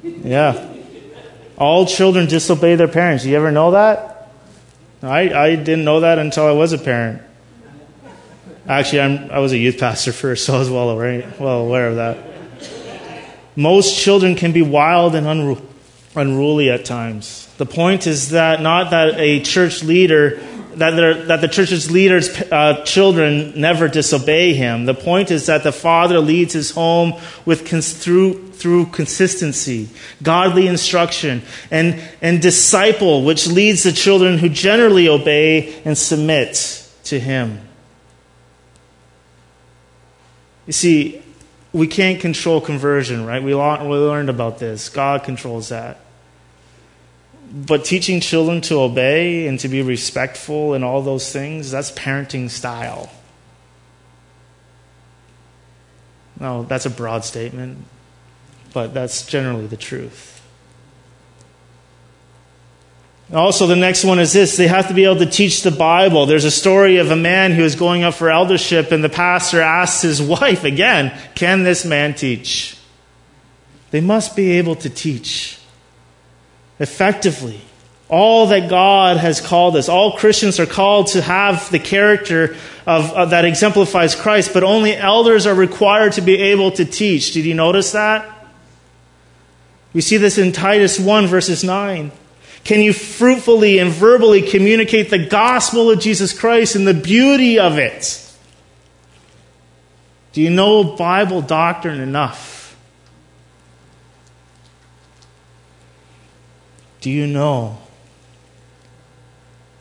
yeah. 0.04 0.69
All 1.58 1.86
children 1.86 2.28
disobey 2.28 2.76
their 2.76 2.88
parents. 2.88 3.26
You 3.26 3.36
ever 3.36 3.52
know 3.52 3.72
that? 3.72 4.32
I, 5.02 5.34
I 5.34 5.56
didn't 5.56 5.86
know 5.86 6.02
that 6.02 6.19
until 6.19 6.46
I 6.46 6.52
was 6.52 6.74
a 6.74 6.78
parent. 6.78 7.22
Actually, 8.67 9.02
I'm, 9.02 9.32
I 9.32 9.39
was 9.39 9.52
a 9.52 9.58
youth 9.58 9.78
pastor 9.78 10.13
first, 10.13 10.46
so 10.46 10.56
I 10.56 10.60
was 10.60 10.69
well 10.69 10.89
aware, 10.89 11.34
well 11.39 11.65
aware 11.65 11.88
of 11.89 11.96
that. 11.98 12.17
Most 13.56 14.00
children 14.00 14.36
can 14.36 14.54
be 14.54 14.62
wild 14.62 15.15
and 15.15 15.28
unru- 15.28 15.62
unruly 16.15 16.69
at 16.69 16.86
times. 16.86 17.48
The 17.58 17.65
point 17.65 18.08
is 18.08 18.30
that 18.30 18.62
not 18.62 18.91
that 18.91 19.19
a 19.19 19.41
church 19.41 19.84
leader 19.84 20.41
that, 20.78 21.28
that 21.28 21.42
the 21.42 21.48
church's 21.48 21.90
leaders' 21.90 22.30
uh, 22.30 22.84
children 22.86 23.60
never 23.60 23.88
disobey 23.88 24.54
him. 24.54 24.86
The 24.86 24.94
point 24.94 25.32
is 25.32 25.46
that 25.48 25.64
the 25.64 25.72
father 25.72 26.20
leads 26.20 26.54
his 26.54 26.72
home 26.72 27.14
with 27.46 27.68
through, 27.68 28.52
through 28.52 28.88
consistency, 28.88 29.90
godly 30.22 30.68
instruction, 30.68 31.42
and, 31.72 32.02
and 32.22 32.42
disciple, 32.42 33.24
which 33.24 33.48
leads 33.48 33.84
the 33.84 33.92
children 33.92 34.38
who 34.38 34.50
generally 34.50 35.08
obey 35.08 35.82
and 35.84 35.98
submit 35.98 36.90
to 37.06 37.20
him. 37.20 37.60
You 40.66 40.74
see, 40.74 41.22
we 41.74 41.88
can't 41.88 42.22
control 42.22 42.62
conversion, 42.62 43.26
right? 43.26 43.42
We, 43.42 43.54
we 43.54 43.60
learned 43.60 44.30
about 44.30 44.60
this. 44.60 44.90
God 44.90 45.24
controls 45.24 45.70
that. 45.70 46.00
But 47.56 47.86
teaching 47.86 48.20
children 48.20 48.62
to 48.62 48.80
obey 48.80 49.46
and 49.46 49.60
to 49.60 49.68
be 49.68 49.84
respectful 49.84 50.74
and 50.74 50.84
all 50.84 51.04
those 51.04 51.32
things, 51.32 51.70
that's 51.70 51.92
parenting 51.92 52.50
style. 52.50 53.12
No, 56.39 56.63
that's 56.63 56.88
a 56.88 56.89
broad 56.89 57.24
statement, 57.24 57.86
but 58.74 58.96
that's 58.96 59.28
generally 59.28 59.68
the 59.68 59.78
truth. 59.78 60.42
Also, 63.32 63.68
the 63.68 63.76
next 63.76 64.04
one 64.04 64.18
is 64.18 64.34
this 64.34 64.58
they 64.58 64.68
have 64.68 64.88
to 64.88 64.94
be 64.96 65.06
able 65.06 65.18
to 65.18 65.26
teach 65.28 65.62
the 65.62 65.72
Bible. 65.72 66.26
There's 66.26 66.46
a 66.46 66.52
story 66.52 66.98
of 66.98 67.12
a 67.12 67.16
man 67.16 67.52
who 67.52 67.63
is 67.63 67.76
going 67.76 68.04
up 68.04 68.16
for 68.16 68.32
eldership, 68.32 68.92
and 68.92 69.04
the 69.04 69.10
pastor 69.10 69.62
asks 69.62 70.02
his 70.02 70.22
wife 70.42 70.63
again, 70.63 71.16
Can 71.36 71.63
this 71.63 71.86
man 71.86 72.16
teach? 72.16 72.78
They 73.92 74.02
must 74.02 74.36
be 74.36 74.54
able 74.54 74.76
to 74.78 74.89
teach 74.89 75.60
effectively. 76.80 77.62
All 78.10 78.48
that 78.48 78.70
God 78.70 79.18
has 79.18 79.42
called 79.42 79.76
us. 79.76 79.90
All 79.90 80.18
Christians 80.18 80.60
are 80.60 80.66
called 80.66 81.08
to 81.08 81.22
have 81.22 81.72
the 81.72 81.80
character 81.80 82.56
of, 82.86 83.32
that 83.32 83.46
exemplifies 83.46 84.14
Christ, 84.14 84.54
but 84.54 84.64
only 84.64 84.96
elders 84.96 85.48
are 85.48 85.56
required 85.56 86.14
to 86.14 86.22
be 86.22 86.36
able 86.36 86.72
to 86.72 86.86
teach. 86.86 87.34
Did 87.34 87.46
you 87.46 87.56
notice 87.56 87.94
that? 87.94 88.30
We 89.94 90.02
see 90.02 90.18
this 90.18 90.38
in 90.38 90.52
Titus 90.52 91.00
1, 91.00 91.28
verses 91.28 91.64
9. 91.64 92.12
Can 92.64 92.82
you 92.82 92.94
fruitfully 92.94 93.80
and 93.80 93.92
verbally 93.92 94.42
communicate 94.42 95.10
the 95.10 95.26
gospel 95.26 95.92
of 95.92 96.00
Jesus 96.00 96.38
Christ 96.38 96.76
and 96.76 96.88
the 96.88 96.94
beauty 96.94 97.60
of 97.60 97.78
it? 97.78 98.20
Do 100.34 100.42
you 100.42 100.50
know 100.50 100.84
Bible 100.84 101.42
doctrine 101.42 102.00
enough? 102.00 102.53
Do 107.04 107.12
you 107.12 107.28
know 107.28 107.78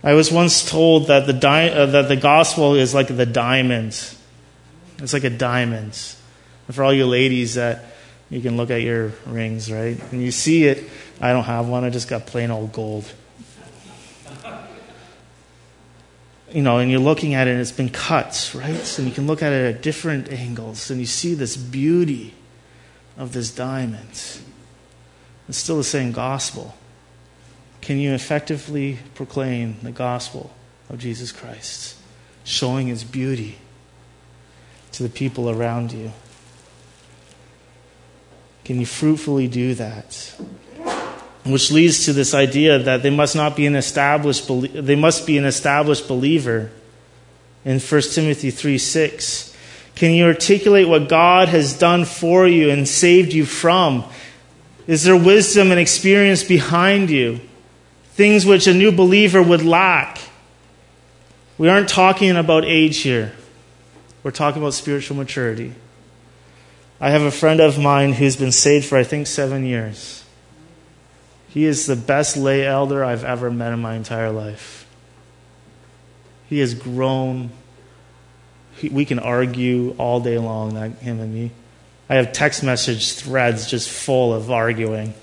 I 0.05 0.15
was 0.15 0.33
once 0.33 0.69
told 0.69 1.07
that 1.07 1.27
the, 1.27 1.33
di- 1.33 1.71
uh, 1.71 1.87
that 1.87 2.09
the 2.09 2.17
gospel 2.17 2.75
is 2.75 2.93
like 2.93 3.07
the 3.07 3.27
diamond. 3.27 3.91
It's 4.99 5.13
like 5.13 5.25
a 5.25 5.31
diamond. 5.31 5.97
And 6.67 6.75
for 6.75 6.83
all 6.83 6.93
you 6.93 7.07
ladies 7.07 7.55
that 7.55 7.85
you 8.29 8.41
can 8.41 8.57
look 8.57 8.71
at 8.71 8.83
your 8.83 9.13
rings, 9.27 9.71
right? 9.71 9.97
And 10.11 10.21
you 10.21 10.33
see 10.33 10.65
it. 10.65 10.89
I 11.21 11.33
don't 11.33 11.45
have 11.45 11.69
one. 11.69 11.85
I 11.85 11.91
just 11.91 12.09
got 12.09 12.27
plain 12.27 12.51
old 12.51 12.73
gold. 12.73 13.13
You 16.51 16.63
know, 16.63 16.79
and 16.79 16.91
you're 16.91 17.01
looking 17.01 17.35
at 17.35 17.47
it 17.47 17.53
and 17.53 17.61
it's 17.61 17.73
been 17.73 17.89
cut, 17.89 18.53
right? 18.55 18.99
And 18.99 19.07
you 19.07 19.15
can 19.15 19.29
look 19.29 19.41
at 19.41 19.53
it 19.53 19.77
at 19.77 19.83
different 19.83 20.31
angles 20.31 20.91
and 20.91 20.99
you 20.99 21.07
see 21.07 21.35
this 21.35 21.57
beauty 21.57 22.35
of 23.17 23.33
this 23.33 23.55
diamond. 23.55 24.11
It's 25.49 25.59
still 25.59 25.77
the 25.77 25.85
same 25.85 26.11
gospel. 26.11 26.75
Can 27.83 27.99
you 27.99 28.15
effectively 28.15 28.99
proclaim 29.15 29.77
the 29.83 29.91
gospel 29.91 30.53
of 30.89 31.01
Jesus 31.01 31.33
Christ, 31.33 31.97
showing 32.45 32.87
his 32.87 33.03
beauty 33.03 33.59
to 34.93 35.03
the 35.03 35.09
people 35.09 35.51
around 35.51 35.93
you? 35.93 36.13
Can 38.65 38.79
you 38.79 38.87
fruitfully 38.87 39.49
do 39.49 39.75
that? 39.75 40.33
Which 41.45 41.73
leads 41.73 42.05
to 42.05 42.13
this 42.13 42.35
idea 42.35 42.79
that 42.79 43.03
they 43.03 43.11
must 43.11 43.35
not 43.35 43.57
be 43.57 43.67
an 43.67 43.75
established 43.75 44.47
they 44.49 44.95
must 44.95 45.27
be 45.27 45.37
an 45.37 45.45
established 45.45 46.07
believer 46.07 46.71
in 47.65 47.81
1 47.81 48.03
Timothy 48.13 48.53
3 48.53 48.79
6. 48.79 49.57
Can 49.97 50.13
you 50.13 50.27
articulate 50.27 50.89
what 50.89 51.09
God 51.09 51.49
has 51.49 51.77
done 51.77 52.05
for 52.05 52.47
you 52.47 52.71
and 52.71 52.87
saved 52.87 53.33
you 53.33 53.45
from? 53.45 54.05
Is 54.87 55.03
there 55.03 55.17
wisdom 55.17 55.73
and 55.73 55.81
experience 55.81 56.45
behind 56.45 57.11
you? 57.11 57.41
Things 58.13 58.45
which 58.45 58.67
a 58.67 58.75
new 58.75 58.93
believer 58.93 59.43
would 59.43 59.63
lack. 59.63 60.21
We 61.57 61.69
aren't 61.69 61.89
talking 61.89 62.37
about 62.37 62.65
age 62.65 62.99
here. 62.99 63.33
We're 64.23 64.31
talking 64.31 64.61
about 64.63 64.75
spiritual 64.75 65.17
maturity. 65.17 65.75
I 67.01 67.11
have 67.11 67.23
a 67.23 67.31
friend 67.31 67.61
of 67.61 67.79
mine 67.79 68.13
who's 68.13 68.37
been 68.37 68.53
saved 68.53 68.87
for, 68.87 68.97
I 68.97 69.03
think, 69.03 69.27
seven 69.27 69.65
years. 69.65 70.25
He 71.49 71.65
is 71.65 71.87
the 71.87 71.97
best 71.97 72.37
lay 72.37 72.67
elder 72.67 73.05
I've 73.05 73.25
ever 73.25 73.51
met 73.51 73.73
in 73.73 73.81
my 73.81 73.95
entire 73.95 74.31
life. 74.31 74.87
He 76.49 76.61
has 76.61 76.75
grown. 76.75 77.51
He, 78.77 78.89
we 78.89 79.05
can 79.05 79.19
argue 79.19 79.95
all 79.99 80.21
day 80.21 80.39
long, 80.39 80.75
him 80.97 81.19
and 81.19 81.35
me. 81.35 81.51
I 82.09 82.17
have 82.17 82.33
text 82.33 82.63
message 82.63 83.15
threads 83.15 83.67
just 83.67 83.89
full 83.91 84.33
of 84.33 84.51
arguing. 84.51 85.15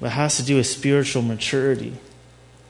But 0.00 0.10
has 0.10 0.36
to 0.36 0.42
do 0.42 0.56
with 0.56 0.66
spiritual 0.66 1.22
maturity. 1.22 1.96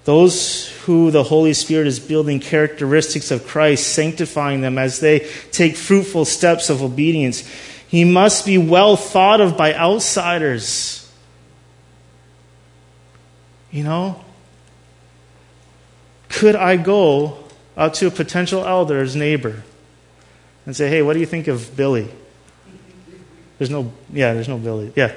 Those 0.04 0.68
who 0.82 1.10
the 1.10 1.22
Holy 1.22 1.54
Spirit 1.54 1.87
is 1.87 1.98
building 1.98 2.38
characteristics 2.38 3.30
of 3.30 3.46
Christ, 3.46 3.88
sanctifying 3.88 4.60
them 4.60 4.76
as 4.76 5.00
they 5.00 5.20
take 5.50 5.76
fruitful 5.76 6.26
steps 6.26 6.68
of 6.68 6.82
obedience. 6.82 7.48
He 7.88 8.04
must 8.04 8.44
be 8.44 8.58
well 8.58 8.96
thought 8.96 9.40
of 9.40 9.56
by 9.56 9.74
outsiders. 9.74 11.10
You 13.70 13.84
know? 13.84 14.24
Could 16.28 16.56
I 16.56 16.76
go 16.76 17.38
up 17.76 17.94
to 17.94 18.06
a 18.06 18.10
potential 18.10 18.66
elder's 18.66 19.16
neighbor 19.16 19.62
and 20.66 20.76
say, 20.76 20.88
hey, 20.88 21.00
what 21.00 21.14
do 21.14 21.20
you 21.20 21.26
think 21.26 21.48
of 21.48 21.74
Billy? 21.76 22.08
There's 23.58 23.70
no, 23.70 23.92
yeah, 24.12 24.34
there's 24.34 24.48
no 24.48 24.58
Billy. 24.58 24.92
Yeah. 24.96 25.14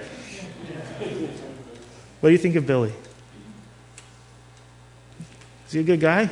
What 2.28 2.32
do 2.32 2.34
you 2.34 2.40
think 2.40 2.56
of 2.58 2.68
Billy? 2.68 2.92
Is 5.66 5.72
he 5.72 5.80
a 5.80 5.84
good 5.84 6.02
guy? 6.02 6.30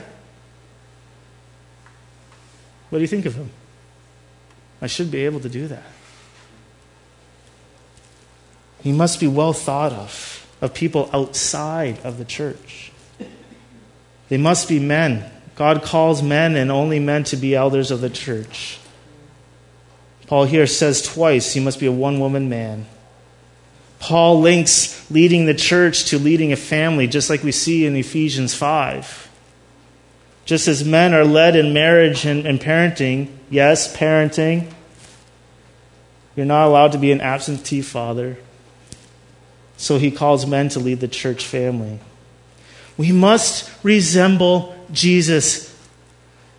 What 2.90 2.98
do 2.98 3.02
you 3.02 3.08
think 3.08 3.26
of 3.26 3.36
him? 3.36 3.50
I 4.82 4.88
should 4.88 5.10
be 5.10 5.24
able 5.24 5.40
to 5.40 5.48
do 5.48 5.70
that. 5.70 5.86
He 8.84 8.92
must 8.92 9.22
be 9.22 9.28
well 9.30 9.54
thought 9.54 9.94
of, 9.94 10.46
of 10.60 10.74
people 10.74 11.10
outside 11.14 12.00
of 12.04 12.18
the 12.18 12.26
church. 12.26 12.92
They 14.28 14.38
must 14.38 14.68
be 14.68 14.80
men. 14.80 15.32
God 15.56 15.82
calls 15.82 16.22
men 16.22 16.58
and 16.58 16.74
only 16.74 17.00
men 17.00 17.24
to 17.24 17.38
be 17.38 17.56
elders 17.56 17.90
of 17.90 18.02
the 18.02 18.10
church. 18.10 18.80
Paul 20.28 20.44
here 20.44 20.68
says 20.68 21.02
twice 21.02 21.54
he 21.54 21.62
must 21.62 21.80
be 21.80 21.86
a 21.86 21.92
one 21.94 22.20
woman 22.20 22.50
man. 22.50 22.86
Paul 24.00 24.42
links 24.42 25.10
leading 25.10 25.46
the 25.46 25.54
church 25.54 26.06
to 26.06 26.20
leading 26.20 26.52
a 26.52 26.58
family, 26.58 27.08
just 27.08 27.30
like 27.30 27.44
we 27.44 27.52
see 27.52 27.86
in 27.86 27.96
Ephesians 27.96 28.54
5. 28.54 29.30
Just 30.46 30.68
as 30.68 30.86
men 30.86 31.14
are 31.14 31.26
led 31.26 31.56
in 31.56 31.74
marriage 31.74 32.26
and, 32.26 32.46
and 32.46 32.60
parenting, 32.60 33.30
yes, 33.50 33.96
parenting, 33.96 34.72
you're 36.36 36.46
not 36.46 36.68
allowed 36.68 36.92
to 36.92 36.98
be 36.98 37.12
an 37.12 37.22
absentee 37.22 37.82
father. 37.82 38.38
So 39.78 39.98
he 39.98 40.12
calls 40.12 40.46
men 40.46 40.70
to 40.70 40.80
lead 40.80 41.00
the 41.00 41.08
church 41.08 41.46
family. 41.46 42.00
We 42.98 43.12
must 43.12 43.72
resemble 43.84 44.76
Jesus 44.92 45.74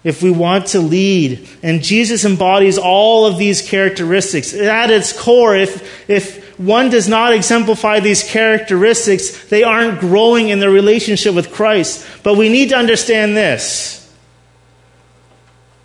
if 0.05 0.22
we 0.22 0.31
want 0.31 0.68
to 0.68 0.81
lead. 0.81 1.49
And 1.62 1.83
Jesus 1.83 2.25
embodies 2.25 2.79
all 2.79 3.27
of 3.27 3.38
these 3.38 3.66
characteristics. 3.66 4.55
At 4.55 4.90
its 4.90 5.12
core, 5.12 5.57
if, 5.57 6.09
if 6.09 6.45
one 6.57 6.88
does 6.88 7.09
not 7.09 7.35
exemplify 7.35 8.01
these 8.01 8.23
characteristics, 8.23 9.47
they 9.49 9.62
aren't 9.62 10.01
growing 10.01 10.49
in 10.49 10.59
their 10.59 10.71
relationship 10.71 11.35
with 11.35 11.53
Christ. 11.53 12.07
But 12.23 12.37
we 12.37 12.49
need 12.49 12.71
to 12.71 12.77
understand 12.77 13.37
this. 13.37 13.97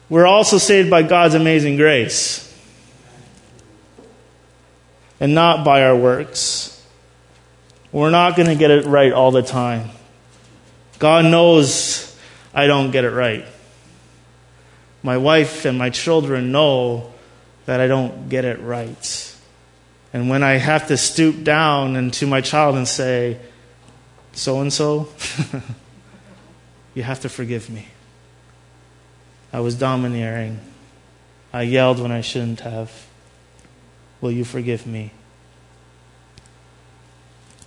We're 0.09 0.25
also 0.25 0.57
saved 0.57 0.89
by 0.89 1.03
God's 1.03 1.35
amazing 1.35 1.77
grace 1.77 2.47
and 5.19 5.33
not 5.33 5.63
by 5.63 5.83
our 5.83 5.95
works. 5.95 6.85
We're 7.91 8.09
not 8.09 8.35
going 8.35 8.47
to 8.47 8.55
get 8.55 8.71
it 8.71 8.85
right 8.85 9.13
all 9.13 9.31
the 9.31 9.41
time. 9.41 9.89
God 10.99 11.25
knows 11.25 12.17
I 12.53 12.67
don't 12.67 12.91
get 12.91 13.05
it 13.05 13.11
right. 13.11 13.45
My 15.03 15.17
wife 15.17 15.65
and 15.65 15.77
my 15.77 15.89
children 15.89 16.51
know 16.51 17.13
that 17.65 17.79
I 17.79 17.87
don't 17.87 18.29
get 18.29 18.45
it 18.45 18.61
right. 18.61 19.30
And 20.13 20.29
when 20.29 20.43
I 20.43 20.53
have 20.53 20.87
to 20.87 20.97
stoop 20.97 21.43
down 21.43 21.95
and 21.95 22.13
to 22.15 22.27
my 22.27 22.41
child 22.41 22.75
and 22.75 22.87
say, 22.87 23.37
so 24.33 24.59
and 24.61 24.71
so, 24.71 25.09
you 26.93 27.03
have 27.03 27.21
to 27.21 27.29
forgive 27.29 27.69
me. 27.69 27.87
I 29.53 29.59
was 29.59 29.75
domineering. 29.75 30.59
I 31.53 31.63
yelled 31.63 31.99
when 31.99 32.11
I 32.11 32.21
shouldn't 32.21 32.61
have. 32.61 33.07
Will 34.21 34.31
you 34.31 34.43
forgive 34.43 34.85
me? 34.87 35.11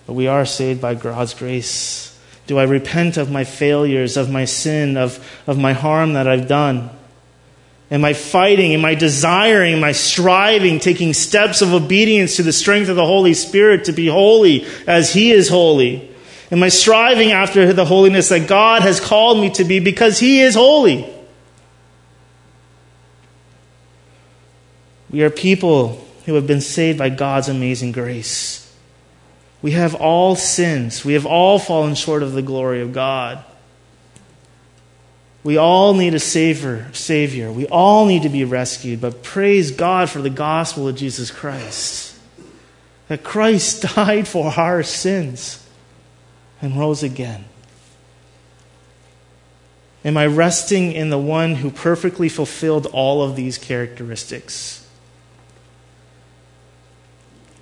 But 0.07 0.14
we 0.14 0.26
are 0.26 0.44
saved 0.44 0.80
by 0.80 0.94
God's 0.94 1.35
grace. 1.35 2.18
Do 2.46 2.59
I 2.59 2.64
repent 2.64 3.16
of 3.16 3.30
my 3.30 3.44
failures, 3.44 4.16
of 4.16 4.30
my 4.30 4.44
sin, 4.44 4.96
of, 4.96 5.26
of 5.46 5.59
my 5.59 5.72
harm 5.72 6.12
that 6.12 6.28
I've 6.28 6.46
done? 6.46 6.90
Am 7.90 8.05
I 8.05 8.12
fighting? 8.14 8.73
Am 8.73 8.85
I 8.85 8.94
desiring? 8.94 9.75
Am 9.75 9.85
I 9.85 9.92
striving, 9.92 10.81
taking 10.81 11.12
steps 11.12 11.62
of 11.62 11.73
obedience 11.73 12.37
to 12.37 12.42
the 12.42 12.53
strength 12.53 12.88
of 12.88 12.97
the 12.97 13.07
Holy 13.07 13.35
Spirit 13.35 13.85
to 13.85 13.92
be 13.92 14.07
holy 14.07 14.66
as 14.87 15.12
He 15.12 15.31
is 15.31 15.49
holy? 15.49 16.11
Am 16.51 16.62
I 16.62 16.68
striving 16.68 17.33
after 17.33 17.73
the 17.73 17.85
holiness 17.85 18.29
that 18.31 18.49
God 18.49 18.83
has 18.83 19.01
called 19.01 19.38
me 19.38 19.51
to 19.51 19.64
be 19.64 19.81
because 19.81 20.18
He 20.18 20.40
is 20.40 20.55
holy? 20.55 21.09
We 25.11 25.23
are 25.23 25.31
people 25.31 26.05
who 26.27 26.35
have 26.35 26.47
been 26.47 26.61
saved 26.61 26.99
by 26.99 27.11
God's 27.11 27.49
amazing 27.49 27.92
grace. 27.92 28.75
We 29.62 29.73
have 29.73 29.94
all 29.94 30.37
sins. 30.37 31.05
We 31.05 31.14
have 31.14 31.27
all 31.27 31.59
fallen 31.59 31.94
short 31.94 32.23
of 32.23 32.33
the 32.33 32.42
glory 32.42 32.81
of 32.81 32.92
God. 32.92 33.44
We 35.44 35.59
all 35.59 35.92
need 35.92 36.14
a 36.14 36.18
savior, 36.18 36.90
savior. 36.94 37.52
We 37.52 37.66
all 37.66 38.07
need 38.07 38.22
to 38.22 38.30
be 38.30 38.44
rescued, 38.44 39.02
but 39.02 39.22
praise 39.22 39.70
God 39.70 40.09
for 40.09 40.22
the 40.22 40.30
gospel 40.30 40.88
of 40.88 40.96
Jesus 40.96 41.30
Christ. 41.30 42.16
That 43.09 43.22
Christ 43.22 43.83
died 43.94 44.26
for 44.26 44.50
our 44.59 44.83
sins 44.83 45.64
and 46.62 46.78
rose 46.78 47.02
again. 47.02 47.44
Am 50.02 50.16
I 50.16 50.26
resting 50.26 50.92
in 50.92 51.11
the 51.11 51.18
one 51.18 51.57
who 51.57 51.70
perfectly 51.70 52.30
fulfilled 52.30 52.87
all 52.87 53.22
of 53.22 53.37
these 53.37 53.59
characteristics? 53.59 54.87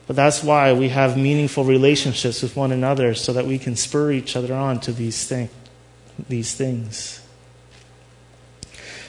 But 0.06 0.14
that's 0.14 0.42
why 0.42 0.72
we 0.72 0.88
have 0.90 1.16
meaningful 1.16 1.64
relationships 1.64 2.42
with 2.42 2.56
one 2.56 2.70
another 2.70 3.14
so 3.14 3.32
that 3.32 3.46
we 3.46 3.58
can 3.58 3.74
spur 3.74 4.12
each 4.12 4.36
other 4.36 4.54
on 4.54 4.78
to 4.80 4.92
these, 4.92 5.26
thing, 5.26 5.48
these 6.28 6.54
things. 6.54 7.21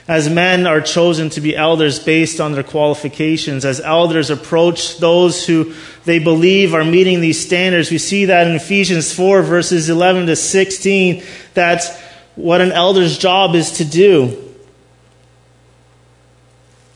As 0.05 0.29
men 0.29 0.67
are 0.67 0.81
chosen 0.81 1.29
to 1.29 1.41
be 1.41 1.55
elders 1.55 1.97
based 1.97 2.41
on 2.41 2.51
their 2.51 2.63
qualifications, 2.63 3.63
as 3.63 3.79
elders 3.79 4.29
approach 4.29 4.97
those 4.97 5.47
who 5.47 5.73
they 6.03 6.19
believe 6.19 6.73
are 6.73 6.83
meeting 6.83 7.21
these 7.21 7.43
standards, 7.43 7.89
we 7.89 7.97
see 7.97 8.25
that 8.25 8.47
in 8.47 8.55
Ephesians 8.55 9.13
4, 9.13 9.41
verses 9.43 9.89
11 9.89 10.27
to 10.27 10.35
16, 10.35 11.23
that's 11.53 11.97
what 12.35 12.59
an 12.59 12.73
elder's 12.73 13.17
job 13.17 13.55
is 13.55 13.71
to 13.73 13.85
do. 13.85 14.53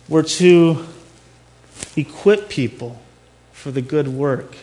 We're 0.10 0.24
to 0.24 0.86
equip 1.96 2.50
people 2.50 3.00
for 3.54 3.72
the 3.72 3.82
good 3.82 4.08
work 4.08 4.56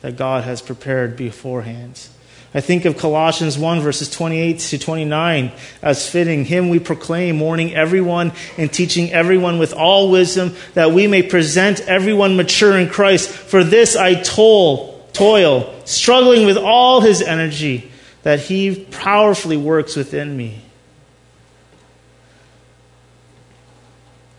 that 0.00 0.16
God 0.16 0.44
has 0.44 0.62
prepared 0.62 1.16
beforehand. 1.16 2.08
I 2.52 2.60
think 2.60 2.84
of 2.84 2.98
Colossians 2.98 3.56
1, 3.56 3.80
verses 3.80 4.10
28 4.10 4.58
to 4.58 4.78
29 4.78 5.52
as 5.82 6.08
fitting. 6.08 6.44
Him 6.44 6.68
we 6.68 6.80
proclaim, 6.80 7.38
warning 7.38 7.74
everyone 7.74 8.32
and 8.58 8.72
teaching 8.72 9.12
everyone 9.12 9.60
with 9.60 9.72
all 9.72 10.10
wisdom, 10.10 10.56
that 10.74 10.90
we 10.90 11.06
may 11.06 11.22
present 11.22 11.80
everyone 11.82 12.36
mature 12.36 12.76
in 12.76 12.88
Christ. 12.88 13.28
For 13.28 13.62
this 13.62 13.94
I 13.94 14.14
toil, 14.14 15.08
toil, 15.12 15.72
struggling 15.84 16.44
with 16.44 16.56
all 16.56 17.00
his 17.00 17.22
energy, 17.22 17.90
that 18.24 18.40
he 18.40 18.84
powerfully 18.90 19.56
works 19.56 19.94
within 19.94 20.36
me. 20.36 20.62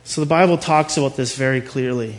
So 0.04 0.19
the 0.19 0.28
Bible 0.28 0.58
talks 0.58 0.97
about 0.97 1.15
this 1.15 1.38
very 1.38 1.62
clearly. 1.62 2.17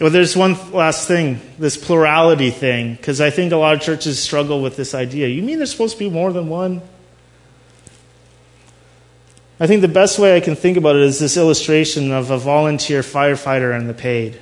Well, 0.00 0.10
there's 0.10 0.36
one 0.36 0.56
last 0.72 1.06
thing, 1.06 1.40
this 1.58 1.76
plurality 1.76 2.50
thing, 2.50 2.94
because 2.94 3.20
I 3.20 3.30
think 3.30 3.52
a 3.52 3.56
lot 3.56 3.74
of 3.74 3.82
churches 3.82 4.18
struggle 4.18 4.62
with 4.62 4.76
this 4.76 4.94
idea. 4.94 5.28
You 5.28 5.42
mean 5.42 5.58
there's 5.58 5.70
supposed 5.70 5.94
to 5.94 5.98
be 5.98 6.08
more 6.08 6.32
than 6.32 6.48
one? 6.48 6.80
I 9.60 9.66
think 9.66 9.82
the 9.82 9.88
best 9.88 10.18
way 10.18 10.34
I 10.34 10.40
can 10.40 10.56
think 10.56 10.76
about 10.76 10.96
it 10.96 11.02
is 11.02 11.18
this 11.18 11.36
illustration 11.36 12.10
of 12.10 12.30
a 12.30 12.38
volunteer 12.38 13.02
firefighter 13.02 13.76
and 13.76 13.88
the 13.88 13.94
paid. 13.94 14.40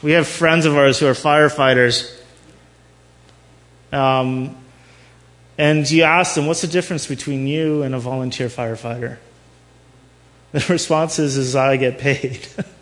We 0.00 0.12
have 0.12 0.26
friends 0.26 0.64
of 0.64 0.76
ours 0.76 0.98
who 0.98 1.06
are 1.06 1.12
firefighters. 1.12 2.18
Um, 3.92 4.56
and 5.58 5.88
you 5.90 6.04
ask 6.04 6.34
them, 6.34 6.46
what's 6.46 6.62
the 6.62 6.66
difference 6.68 7.06
between 7.06 7.46
you 7.46 7.82
and 7.82 7.94
a 7.94 7.98
volunteer 7.98 8.48
firefighter? 8.48 9.18
The 10.52 10.66
response 10.68 11.18
is, 11.18 11.38
is 11.38 11.56
I 11.56 11.78
get 11.78 11.98
paid. 11.98 12.46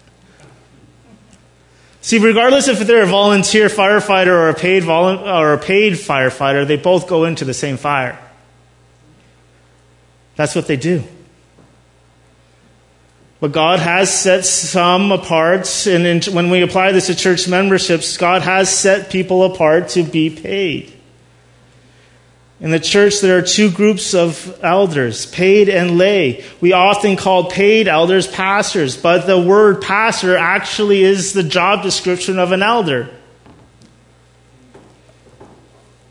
See, 2.02 2.18
regardless 2.18 2.68
if 2.68 2.78
they're 2.80 3.02
a 3.02 3.06
volunteer 3.06 3.68
firefighter 3.68 4.28
or 4.28 4.48
a 4.48 4.54
paid 4.54 4.84
volu- 4.84 5.22
or 5.22 5.52
a 5.52 5.58
paid 5.58 5.94
firefighter, 5.94 6.66
they 6.66 6.76
both 6.76 7.06
go 7.06 7.24
into 7.24 7.44
the 7.44 7.54
same 7.54 7.76
fire. 7.76 8.18
That's 10.36 10.54
what 10.54 10.66
they 10.66 10.76
do. 10.76 11.02
But 13.40 13.52
God 13.52 13.78
has 13.78 14.18
set 14.18 14.44
some 14.44 15.12
apart, 15.12 15.86
and 15.86 16.06
in, 16.06 16.34
when 16.34 16.50
we 16.50 16.62
apply 16.62 16.92
this 16.92 17.06
to 17.06 17.14
church 17.14 17.48
memberships, 17.48 18.16
God 18.18 18.42
has 18.42 18.68
set 18.74 19.10
people 19.10 19.44
apart 19.44 19.88
to 19.90 20.02
be 20.02 20.28
paid. 20.30 20.92
In 22.60 22.70
the 22.70 22.80
church, 22.80 23.20
there 23.20 23.38
are 23.38 23.42
two 23.42 23.70
groups 23.70 24.14
of 24.14 24.58
elders, 24.62 25.24
paid 25.24 25.70
and 25.70 25.96
lay. 25.96 26.44
We 26.60 26.74
often 26.74 27.16
call 27.16 27.50
paid 27.50 27.88
elders 27.88 28.26
pastors, 28.26 28.98
but 28.98 29.26
the 29.26 29.40
word 29.40 29.80
pastor 29.80 30.36
actually 30.36 31.02
is 31.02 31.32
the 31.32 31.42
job 31.42 31.82
description 31.82 32.38
of 32.38 32.52
an 32.52 32.62
elder. 32.62 33.08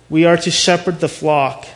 We 0.10 0.26
are 0.26 0.38
to 0.38 0.50
shepherd 0.50 1.00
the 1.00 1.08
flock, 1.08 1.68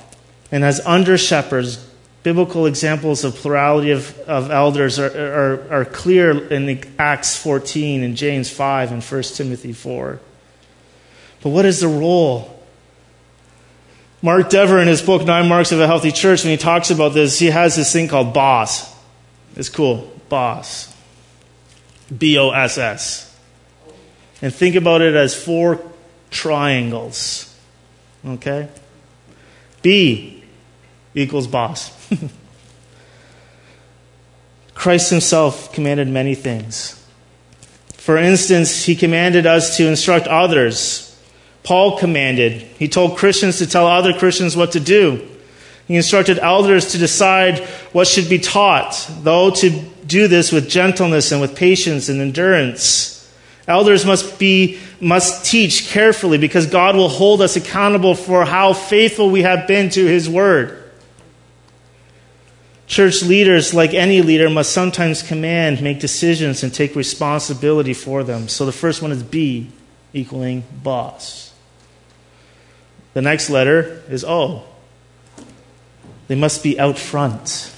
and 0.51 0.63
as 0.63 0.79
under 0.87 1.19
shepherds, 1.19 1.87
biblical 2.23 2.65
examples 2.65 3.23
of 3.23 3.35
plurality 3.35 3.91
of, 3.91 4.17
of 4.21 4.49
elders 4.49 4.97
are, 4.97 5.05
are, 5.05 5.81
are 5.81 5.85
clear 5.85 6.47
in 6.47 6.81
Acts 6.97 7.37
14 7.37 8.01
and 8.01 8.17
James 8.17 8.49
5 8.49 8.91
and 8.91 9.03
1 9.03 9.23
Timothy 9.23 9.73
4. 9.73 10.19
But 11.43 11.49
what 11.49 11.65
is 11.65 11.81
the 11.81 11.87
role 11.87 12.52
Mark 14.23 14.49
Dever, 14.49 14.79
in 14.79 14.87
his 14.87 15.01
book, 15.01 15.25
Nine 15.25 15.49
Marks 15.49 15.73
of 15.73 15.81
a 15.81 15.85
Healthy 15.85 16.13
Church, 16.13 16.45
when 16.45 16.51
he 16.51 16.57
talks 16.57 16.89
about 16.89 17.09
this, 17.09 17.39
he 17.39 17.47
has 17.47 17.75
this 17.75 17.91
thing 17.91 18.07
called 18.07 18.33
BOSS. 18.33 18.95
It's 19.57 19.67
cool. 19.67 20.09
BOSS. 20.29 20.95
B 22.17 22.37
O 22.37 22.51
S 22.51 22.77
S. 22.77 23.37
And 24.41 24.55
think 24.55 24.75
about 24.75 25.01
it 25.01 25.13
as 25.13 25.35
four 25.35 25.83
triangles. 26.31 27.53
Okay? 28.25 28.69
B 29.81 30.45
equals 31.13 31.47
boss. 31.47 31.91
Christ 34.73 35.09
himself 35.09 35.73
commanded 35.73 36.07
many 36.07 36.33
things. 36.33 37.05
For 37.95 38.17
instance, 38.17 38.85
he 38.85 38.95
commanded 38.95 39.45
us 39.45 39.75
to 39.77 39.85
instruct 39.85 40.27
others 40.27 41.12
Paul 41.63 41.97
commanded. 41.97 42.53
He 42.77 42.87
told 42.87 43.17
Christians 43.17 43.57
to 43.59 43.67
tell 43.67 43.87
other 43.87 44.13
Christians 44.13 44.55
what 44.55 44.73
to 44.73 44.79
do. 44.79 45.27
He 45.87 45.95
instructed 45.95 46.39
elders 46.39 46.91
to 46.91 46.97
decide 46.97 47.59
what 47.91 48.07
should 48.07 48.29
be 48.29 48.39
taught, 48.39 49.09
though 49.21 49.51
to 49.51 49.69
do 50.05 50.27
this 50.27 50.51
with 50.51 50.69
gentleness 50.69 51.31
and 51.31 51.41
with 51.41 51.55
patience 51.55 52.09
and 52.09 52.21
endurance. 52.21 53.09
Elders 53.67 54.05
must 54.05 54.39
be 54.39 54.79
must 54.99 55.45
teach 55.45 55.87
carefully 55.87 56.37
because 56.37 56.65
God 56.65 56.95
will 56.95 57.09
hold 57.09 57.41
us 57.41 57.55
accountable 57.55 58.15
for 58.15 58.45
how 58.45 58.73
faithful 58.73 59.29
we 59.29 59.41
have 59.41 59.67
been 59.67 59.89
to 59.91 60.05
his 60.05 60.29
word. 60.29 60.79
Church 62.87 63.23
leaders, 63.23 63.73
like 63.73 63.93
any 63.93 64.21
leader, 64.21 64.49
must 64.49 64.71
sometimes 64.71 65.23
command, 65.23 65.81
make 65.81 65.99
decisions, 65.99 66.63
and 66.63 66.73
take 66.73 66.95
responsibility 66.95 67.93
for 67.93 68.23
them. 68.23 68.47
So 68.47 68.65
the 68.65 68.71
first 68.71 69.01
one 69.01 69.11
is 69.11 69.23
B, 69.23 69.69
equaling 70.13 70.63
boss. 70.83 71.42
The 73.13 73.21
next 73.21 73.49
letter 73.49 74.01
is 74.09 74.23
O. 74.23 74.63
They 76.27 76.35
must 76.35 76.63
be 76.63 76.79
out 76.79 76.97
front. 76.97 77.71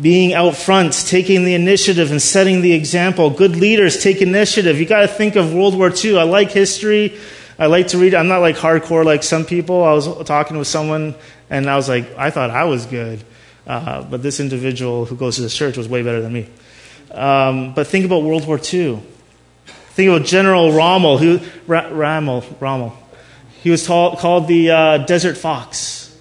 Being 0.00 0.32
out 0.32 0.56
front, 0.56 0.94
taking 1.06 1.44
the 1.44 1.54
initiative 1.54 2.10
and 2.10 2.22
setting 2.22 2.62
the 2.62 2.72
example. 2.72 3.28
Good 3.28 3.56
leaders 3.56 4.02
take 4.02 4.22
initiative. 4.22 4.80
You 4.80 4.86
got 4.86 5.00
to 5.00 5.08
think 5.08 5.36
of 5.36 5.52
World 5.52 5.76
War 5.76 5.92
II. 5.92 6.18
I 6.18 6.22
like 6.22 6.50
history. 6.52 7.18
I 7.58 7.66
like 7.66 7.88
to 7.88 7.98
read. 7.98 8.14
I'm 8.14 8.28
not 8.28 8.38
like 8.38 8.56
hardcore 8.56 9.04
like 9.04 9.22
some 9.22 9.44
people. 9.44 9.84
I 9.84 9.92
was 9.92 10.24
talking 10.24 10.56
with 10.56 10.68
someone 10.68 11.14
and 11.50 11.68
I 11.68 11.76
was 11.76 11.88
like, 11.88 12.16
I 12.16 12.30
thought 12.30 12.48
I 12.48 12.64
was 12.64 12.86
good. 12.86 13.22
Uh, 13.66 14.02
but 14.02 14.22
this 14.22 14.40
individual 14.40 15.04
who 15.04 15.16
goes 15.16 15.36
to 15.36 15.42
this 15.42 15.54
church 15.54 15.76
was 15.76 15.86
way 15.86 16.02
better 16.02 16.22
than 16.22 16.32
me. 16.32 16.48
Um, 17.10 17.74
but 17.74 17.86
think 17.86 18.06
about 18.06 18.22
World 18.22 18.46
War 18.46 18.58
II. 18.58 19.02
Think 19.66 20.08
about 20.08 20.26
General 20.26 20.72
Rommel, 20.72 21.18
who, 21.18 21.40
Rommel, 21.66 22.44
Rommel, 22.60 22.96
he 23.62 23.70
was 23.70 23.86
tall, 23.86 24.16
called 24.16 24.48
the 24.48 24.70
uh, 24.70 24.98
Desert 24.98 25.36
Fox. 25.36 26.16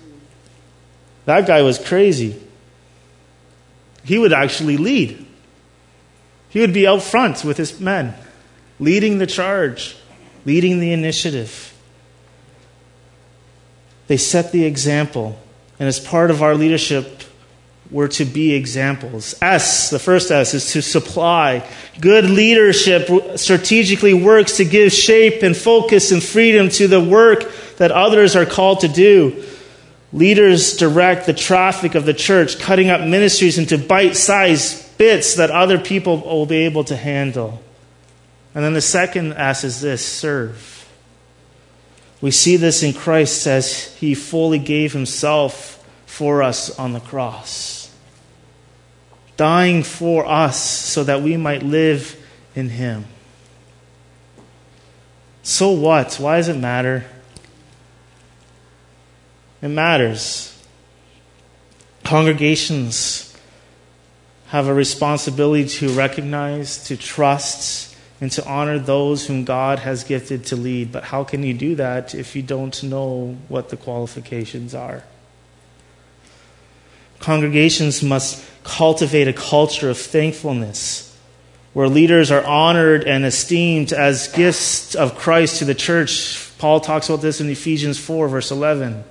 That 1.26 1.48
guy 1.48 1.62
was 1.62 1.80
crazy. 1.80 2.42
He 4.04 4.18
would 4.18 4.34
actually 4.34 4.78
lead. 4.78 5.26
He 6.50 6.60
would 6.60 6.74
be 6.74 6.88
out 6.88 7.02
front 7.02 7.46
with 7.46 7.58
his 7.58 7.80
men, 7.80 8.16
leading 8.80 9.20
the 9.20 9.28
charge, 9.28 9.96
leading 10.46 10.80
the 10.80 10.92
initiative. 10.92 11.74
They 14.08 14.18
set 14.18 14.52
the 14.52 14.66
example. 14.66 15.40
And 15.80 15.88
as 15.88 16.00
part 16.00 16.32
of 16.32 16.42
our 16.42 16.56
leadership, 16.56 17.24
were 17.92 18.08
to 18.08 18.26
be 18.26 18.54
examples. 18.54 19.36
S, 19.42 19.90
the 19.90 20.00
first 20.00 20.30
S, 20.30 20.54
is 20.54 20.72
to 20.74 20.82
supply. 20.82 21.68
Good 22.00 22.26
leadership 22.26 23.10
strategically 23.38 24.14
works 24.14 24.58
to 24.58 24.66
give 24.66 24.92
shape 24.92 25.42
and 25.42 25.58
focus 25.58 26.12
and 26.12 26.22
freedom 26.22 26.70
to 26.70 26.88
the 26.88 27.02
work 27.02 27.52
that 27.78 27.92
others 27.92 28.36
are 28.36 28.46
called 28.46 28.82
to 28.82 28.88
do. 28.88 29.44
Leaders 30.14 30.78
direct 30.78 31.26
the 31.26 31.34
traffic 31.34 31.96
of 31.96 32.06
the 32.06 32.14
church, 32.14 32.60
cutting 32.60 32.90
up 32.90 33.02
ministries 33.02 33.58
into 33.58 33.78
bite 33.78 34.16
sized 34.16 34.98
bits 34.98 35.36
that 35.36 35.50
other 35.50 35.80
people 35.80 36.18
will 36.18 36.46
be 36.46 36.58
able 36.58 36.84
to 36.84 36.96
handle. 36.96 37.62
And 38.54 38.64
then 38.64 38.74
the 38.74 38.82
second 38.82 39.34
S 39.34 39.64
is 39.64 39.82
this 39.82 40.06
serve. 40.06 40.76
We 42.22 42.32
see 42.32 42.58
this 42.58 42.84
in 42.84 42.94
Christ 42.94 43.48
as 43.48 43.96
he 43.96 44.14
fully 44.14 44.60
gave 44.60 44.94
himself 44.94 45.76
for 46.06 46.44
us 46.44 46.78
on 46.78 46.92
the 46.94 47.00
cross 47.00 47.79
dying 49.40 49.84
for 49.84 50.26
us 50.26 50.60
so 50.60 51.02
that 51.06 51.22
we 51.22 51.38
might 51.38 51.64
live 51.64 52.22
in 52.56 52.68
Him. 52.68 53.06
So 55.44 55.72
what? 55.72 56.16
Why 56.16 56.36
does 56.36 56.50
it 56.50 56.58
matter? 56.58 57.06
It 59.62 59.70
matters. 59.70 60.62
Congregations 62.04 63.34
have 64.48 64.68
a 64.68 64.74
responsibility 64.74 65.70
to 65.70 65.90
recognize, 65.94 66.84
to 66.88 66.98
trust, 66.98 67.96
and 68.20 68.30
to 68.34 68.46
honor 68.46 68.78
those 68.78 69.26
whom 69.26 69.46
God 69.46 69.80
has 69.80 70.04
gifted 70.04 70.48
to 70.48 70.58
lead. 70.58 70.92
But 70.92 71.06
how 71.06 71.24
can 71.24 71.44
you 71.44 71.54
do 71.54 71.76
that 71.76 72.14
if 72.14 72.36
you 72.36 72.42
don't 72.42 72.84
know 72.84 73.38
what 73.48 73.70
the 73.70 73.78
qualifications 73.78 74.76
are? 74.76 75.06
Congregations 77.20 78.02
must 78.02 78.46
cultivate 78.64 79.28
a 79.28 79.34
culture 79.34 79.90
of 79.90 79.98
thankfulness 79.98 81.10
where 81.74 81.88
leaders 81.88 82.32
are 82.32 82.44
honored 82.46 83.04
and 83.04 83.26
esteemed 83.26 83.94
as 83.94 84.28
gifts 84.30 84.96
of 84.96 85.18
Christ 85.18 85.60
to 85.60 85.66
the 85.66 85.76
church. 85.76 86.52
Paul 86.58 86.80
talks 86.80 87.10
about 87.10 87.22
this 87.22 87.42
in 87.42 87.50
Ephesians 87.50 88.00
4, 88.00 88.28
verse 88.28 88.52
11. 88.52 89.04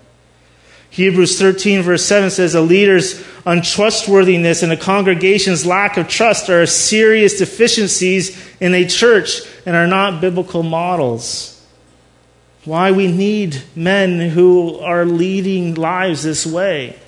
Hebrews 0.90 1.38
13, 1.38 1.82
verse 1.82 2.04
7 2.04 2.30
says, 2.30 2.54
A 2.54 2.60
leader's 2.60 3.24
untrustworthiness 3.46 4.62
and 4.62 4.72
a 4.72 4.76
congregation's 4.76 5.66
lack 5.66 5.96
of 5.96 6.08
trust 6.08 6.48
are 6.48 6.66
serious 6.66 7.38
deficiencies 7.38 8.36
in 8.58 8.74
a 8.74 8.86
church 8.86 9.42
and 9.66 9.76
are 9.76 9.86
not 9.86 10.20
biblical 10.20 10.62
models. 10.62 11.54
Why 12.64 12.90
we 12.90 13.10
need 13.10 13.62
men 13.76 14.30
who 14.30 14.78
are 14.80 15.04
leading 15.04 15.74
lives 15.74 16.22
this 16.22 16.44
way. 16.46 16.98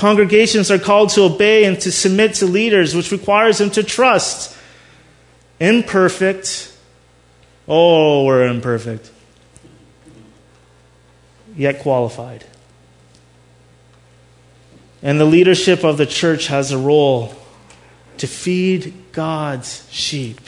Congregations 0.00 0.70
are 0.70 0.78
called 0.78 1.10
to 1.10 1.24
obey 1.24 1.66
and 1.66 1.78
to 1.78 1.92
submit 1.92 2.32
to 2.32 2.46
leaders, 2.46 2.94
which 2.94 3.12
requires 3.12 3.58
them 3.58 3.68
to 3.68 3.82
trust. 3.82 4.56
Imperfect. 5.60 6.74
Oh, 7.68 8.24
we're 8.24 8.46
imperfect. 8.46 9.10
Yet 11.54 11.80
qualified. 11.80 12.46
And 15.02 15.20
the 15.20 15.26
leadership 15.26 15.84
of 15.84 15.98
the 15.98 16.06
church 16.06 16.46
has 16.46 16.72
a 16.72 16.78
role 16.78 17.34
to 18.16 18.26
feed 18.26 18.94
God's 19.12 19.86
sheep 19.90 20.40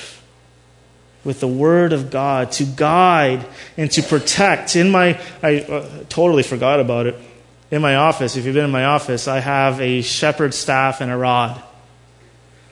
with 1.24 1.40
the 1.40 1.48
word 1.48 1.92
of 1.92 2.11
God, 2.11 2.53
to 2.53 2.64
guide 2.64 3.44
and 3.76 3.90
to 3.90 4.03
protect. 4.03 4.76
In 4.76 4.90
my, 4.90 5.20
I 5.42 5.59
uh, 5.59 6.05
totally 6.09 6.42
forgot 6.42 6.80
about 6.80 7.07
it. 7.07 7.16
In 7.73 7.81
my 7.81 7.97
office, 7.97 8.37
if 8.37 8.45
you've 8.45 8.55
been 8.55 8.66
in 8.66 8.70
my 8.70 8.85
office, 8.85 9.27
I 9.27 9.41
have 9.41 9.81
a 9.81 10.03
shepherd's 10.03 10.59
staff 10.59 11.01
and 11.01 11.11
a 11.11 11.16
rod. 11.16 11.62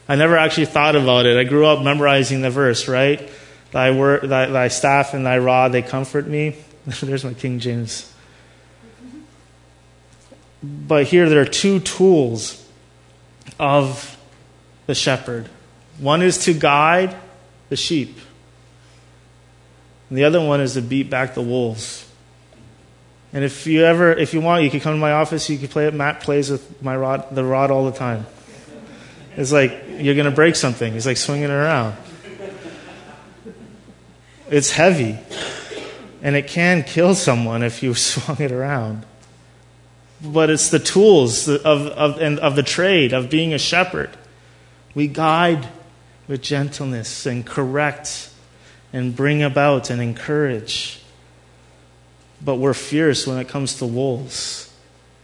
I 0.06 0.16
never 0.16 0.36
actually 0.36 0.66
thought 0.66 0.94
about 0.94 1.24
it. 1.24 1.38
I 1.38 1.44
grew 1.44 1.64
up 1.64 1.82
memorizing 1.82 2.42
the 2.42 2.50
verse, 2.50 2.86
right? 2.86 3.26
Thy, 3.72 3.92
word, 3.92 4.28
thy, 4.28 4.44
thy 4.46 4.68
staff 4.68 5.14
and 5.14 5.24
thy 5.24 5.38
rod, 5.38 5.72
they 5.72 5.80
comfort 5.80 6.26
me. 6.26 6.54
There's 7.00 7.24
my 7.24 7.32
King 7.32 7.60
James. 7.60 8.12
But 10.62 11.06
here 11.06 11.30
there 11.30 11.40
are 11.40 11.46
two 11.46 11.80
tools 11.80 12.62
of 13.58 14.18
the 14.86 14.94
shepherd 14.94 15.48
one 15.98 16.20
is 16.20 16.44
to 16.44 16.52
guide 16.52 17.16
the 17.70 17.76
sheep, 17.76 18.18
and 20.10 20.18
the 20.18 20.24
other 20.24 20.44
one 20.44 20.60
is 20.60 20.74
to 20.74 20.82
beat 20.82 21.08
back 21.08 21.32
the 21.32 21.42
wolves. 21.42 22.09
And 23.32 23.44
if 23.44 23.66
you 23.66 23.84
ever, 23.84 24.12
if 24.12 24.34
you 24.34 24.40
want, 24.40 24.64
you 24.64 24.70
can 24.70 24.80
come 24.80 24.94
to 24.94 24.98
my 24.98 25.12
office. 25.12 25.48
You 25.48 25.58
can 25.58 25.68
play 25.68 25.86
it. 25.86 25.94
Matt 25.94 26.20
plays 26.20 26.50
with 26.50 26.82
my 26.82 26.96
rod, 26.96 27.32
the 27.34 27.44
rod, 27.44 27.70
all 27.70 27.84
the 27.84 27.96
time. 27.96 28.26
It's 29.36 29.52
like 29.52 29.84
you're 29.98 30.14
to 30.14 30.30
break 30.30 30.56
something. 30.56 30.92
He's 30.92 31.06
like 31.06 31.16
swinging 31.16 31.44
it 31.44 31.50
around. 31.50 31.96
It's 34.50 34.72
heavy, 34.72 35.16
and 36.22 36.34
it 36.34 36.48
can 36.48 36.82
kill 36.82 37.14
someone 37.14 37.62
if 37.62 37.84
you 37.84 37.94
swung 37.94 38.40
it 38.40 38.50
around. 38.50 39.06
But 40.22 40.50
it's 40.50 40.70
the 40.70 40.80
tools 40.80 41.48
of, 41.48 41.64
of, 41.64 42.20
and 42.20 42.38
of 42.40 42.56
the 42.56 42.62
trade 42.62 43.12
of 43.12 43.30
being 43.30 43.54
a 43.54 43.58
shepherd. 43.58 44.10
We 44.94 45.06
guide 45.06 45.68
with 46.26 46.42
gentleness 46.42 47.26
and 47.26 47.46
correct 47.46 48.30
and 48.92 49.14
bring 49.14 49.42
about 49.42 49.88
and 49.88 50.02
encourage 50.02 50.99
but 52.42 52.56
we're 52.56 52.74
fierce 52.74 53.26
when 53.26 53.38
it 53.38 53.48
comes 53.48 53.76
to 53.76 53.86
wolves 53.86 54.72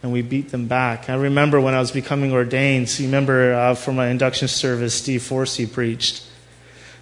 and 0.03 0.11
we 0.11 0.21
beat 0.21 0.49
them 0.49 0.67
back. 0.67 1.09
I 1.09 1.15
remember 1.15 1.59
when 1.59 1.73
I 1.73 1.79
was 1.79 1.91
becoming 1.91 2.31
ordained, 2.31 2.89
so 2.89 3.03
you 3.03 3.09
remember 3.09 3.53
uh, 3.53 3.75
from 3.75 3.95
my 3.95 4.07
induction 4.07 4.47
service, 4.47 4.93
Steve 4.93 5.21
Forsey 5.21 5.71
preached. 5.71 6.23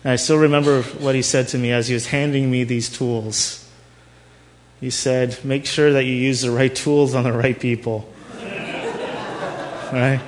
And 0.03 0.11
I 0.11 0.15
still 0.15 0.37
remember 0.37 0.83
what 0.83 1.15
he 1.15 1.21
said 1.21 1.47
to 1.49 1.57
me 1.57 1.71
as 1.71 1.87
he 1.87 1.93
was 1.93 2.07
handing 2.07 2.49
me 2.49 2.63
these 2.63 2.89
tools. 2.89 3.67
He 4.79 4.89
said, 4.89 5.43
Make 5.43 5.65
sure 5.65 5.93
that 5.93 6.05
you 6.05 6.13
use 6.13 6.41
the 6.41 6.51
right 6.51 6.73
tools 6.73 7.15
on 7.15 7.23
the 7.23 7.33
right 7.33 7.59
people. 7.59 8.11
right? 9.91 10.21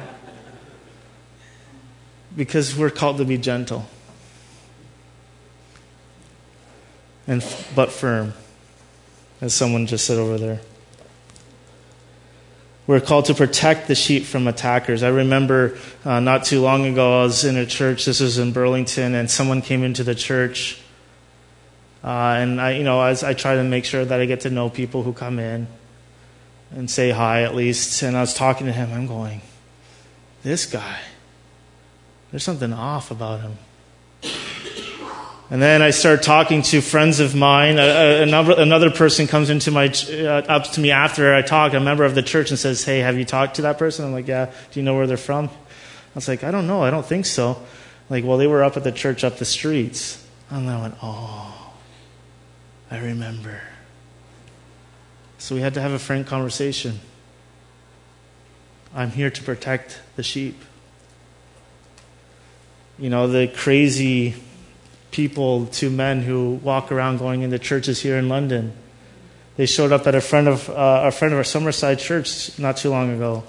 Because 2.35 2.75
we're 2.75 2.89
called 2.89 3.17
to 3.17 3.25
be 3.25 3.37
gentle 3.37 3.85
and 7.27 7.43
but 7.75 7.91
firm 7.91 8.33
as 9.41 9.53
someone 9.53 9.85
just 9.85 10.05
said 10.05 10.17
over 10.17 10.37
there. 10.37 10.61
We're 12.87 13.01
called 13.01 13.25
to 13.25 13.33
protect 13.33 13.89
the 13.89 13.95
sheep 13.95 14.23
from 14.23 14.47
attackers. 14.47 15.03
I 15.03 15.09
remember 15.09 15.77
uh, 16.05 16.21
not 16.21 16.45
too 16.45 16.61
long 16.61 16.85
ago, 16.85 17.19
I 17.19 17.23
was 17.23 17.43
in 17.43 17.57
a 17.57 17.65
church. 17.65 18.05
This 18.05 18.21
was 18.21 18.37
in 18.37 18.53
Burlington, 18.53 19.13
and 19.13 19.29
someone 19.29 19.61
came 19.61 19.83
into 19.83 20.05
the 20.05 20.15
church. 20.15 20.79
Uh, 22.01 22.37
and 22.39 22.61
I, 22.61 22.71
you 22.71 22.83
know, 22.83 23.01
as 23.01 23.23
I 23.23 23.33
try 23.33 23.55
to 23.55 23.63
make 23.63 23.83
sure 23.83 24.05
that 24.05 24.19
I 24.21 24.25
get 24.25 24.41
to 24.41 24.49
know 24.49 24.69
people 24.69 25.03
who 25.03 25.11
come 25.11 25.37
in 25.37 25.67
and 26.71 26.89
say 26.89 27.11
hi 27.11 27.43
at 27.43 27.55
least. 27.55 28.01
And 28.03 28.15
I 28.15 28.21
was 28.21 28.33
talking 28.33 28.67
to 28.67 28.73
him. 28.73 28.93
I'm 28.93 29.07
going, 29.07 29.41
this 30.43 30.65
guy, 30.65 30.99
there's 32.31 32.43
something 32.43 32.71
off 32.71 33.11
about 33.11 33.41
him. 33.41 33.57
And 35.49 35.61
then 35.61 35.81
I 35.81 35.91
start 35.91 36.23
talking 36.23 36.61
to 36.63 36.81
friends 36.81 37.21
of 37.21 37.33
mine. 37.33 37.77
another, 37.79 38.55
another 38.57 38.91
person 38.91 39.27
comes 39.27 39.49
into 39.49 39.71
my, 39.71 39.87
uh, 39.87 40.43
up 40.47 40.65
to 40.71 40.81
me 40.81 40.91
after 40.91 41.33
I 41.33 41.41
talk, 41.41 41.73
a 41.73 41.79
member 41.79 42.03
of 42.03 42.15
the 42.15 42.21
church, 42.21 42.49
and 42.49 42.59
says, 42.59 42.83
Hey, 42.83 42.99
have 42.99 43.17
you 43.17 43.23
talked 43.23 43.55
to 43.55 43.61
that 43.61 43.77
person? 43.77 44.03
I'm 44.03 44.11
like, 44.11 44.27
Yeah. 44.27 44.47
Do 44.71 44.79
you 44.79 44.83
know 44.83 44.95
where 44.95 45.07
they're 45.07 45.15
from? 45.15 45.45
I 45.45 46.15
was 46.15 46.27
like, 46.27 46.43
I 46.43 46.51
don't 46.51 46.67
know. 46.67 46.83
I 46.83 46.89
don't 46.89 47.05
think 47.05 47.25
so. 47.25 47.61
Like, 48.09 48.25
well, 48.25 48.37
they 48.37 48.47
were 48.47 48.63
up 48.63 48.75
at 48.75 48.83
the 48.83 48.91
church 48.91 49.23
up 49.23 49.37
the 49.37 49.45
streets. 49.45 50.25
And 50.49 50.67
then 50.67 50.75
I 50.75 50.81
went, 50.81 50.95
Oh, 51.01 51.73
I 52.91 52.97
remember. 52.99 53.61
So 55.37 55.55
we 55.55 55.61
had 55.61 55.75
to 55.75 55.81
have 55.81 55.91
a 55.91 55.99
frank 55.99 56.27
conversation. 56.27 56.99
I'm 58.93 59.11
here 59.11 59.29
to 59.29 59.43
protect 59.43 60.01
the 60.17 60.23
sheep. 60.23 60.61
You 62.99 63.09
know, 63.09 63.27
the 63.27 63.47
crazy 63.47 64.35
people, 65.11 65.65
two 65.67 65.89
men 65.89 66.21
who 66.21 66.53
walk 66.63 66.91
around 66.91 67.17
going 67.17 67.41
into 67.41 67.59
churches 67.59 68.01
here 68.01 68.17
in 68.17 68.29
London. 68.29 68.73
They 69.55 69.65
showed 69.65 69.91
up 69.91 70.05
at 70.05 70.15
a 70.15 70.21
friend 70.21 70.47
of 70.47 70.69
uh, 70.69 71.03
a 71.05 71.11
friend 71.11 71.33
of 71.33 71.37
our 71.37 71.43
Summerside 71.43 71.99
church 71.99 72.57
not 72.59 72.77
too 72.77 72.89
long 72.89 73.13
ago. 73.13 73.43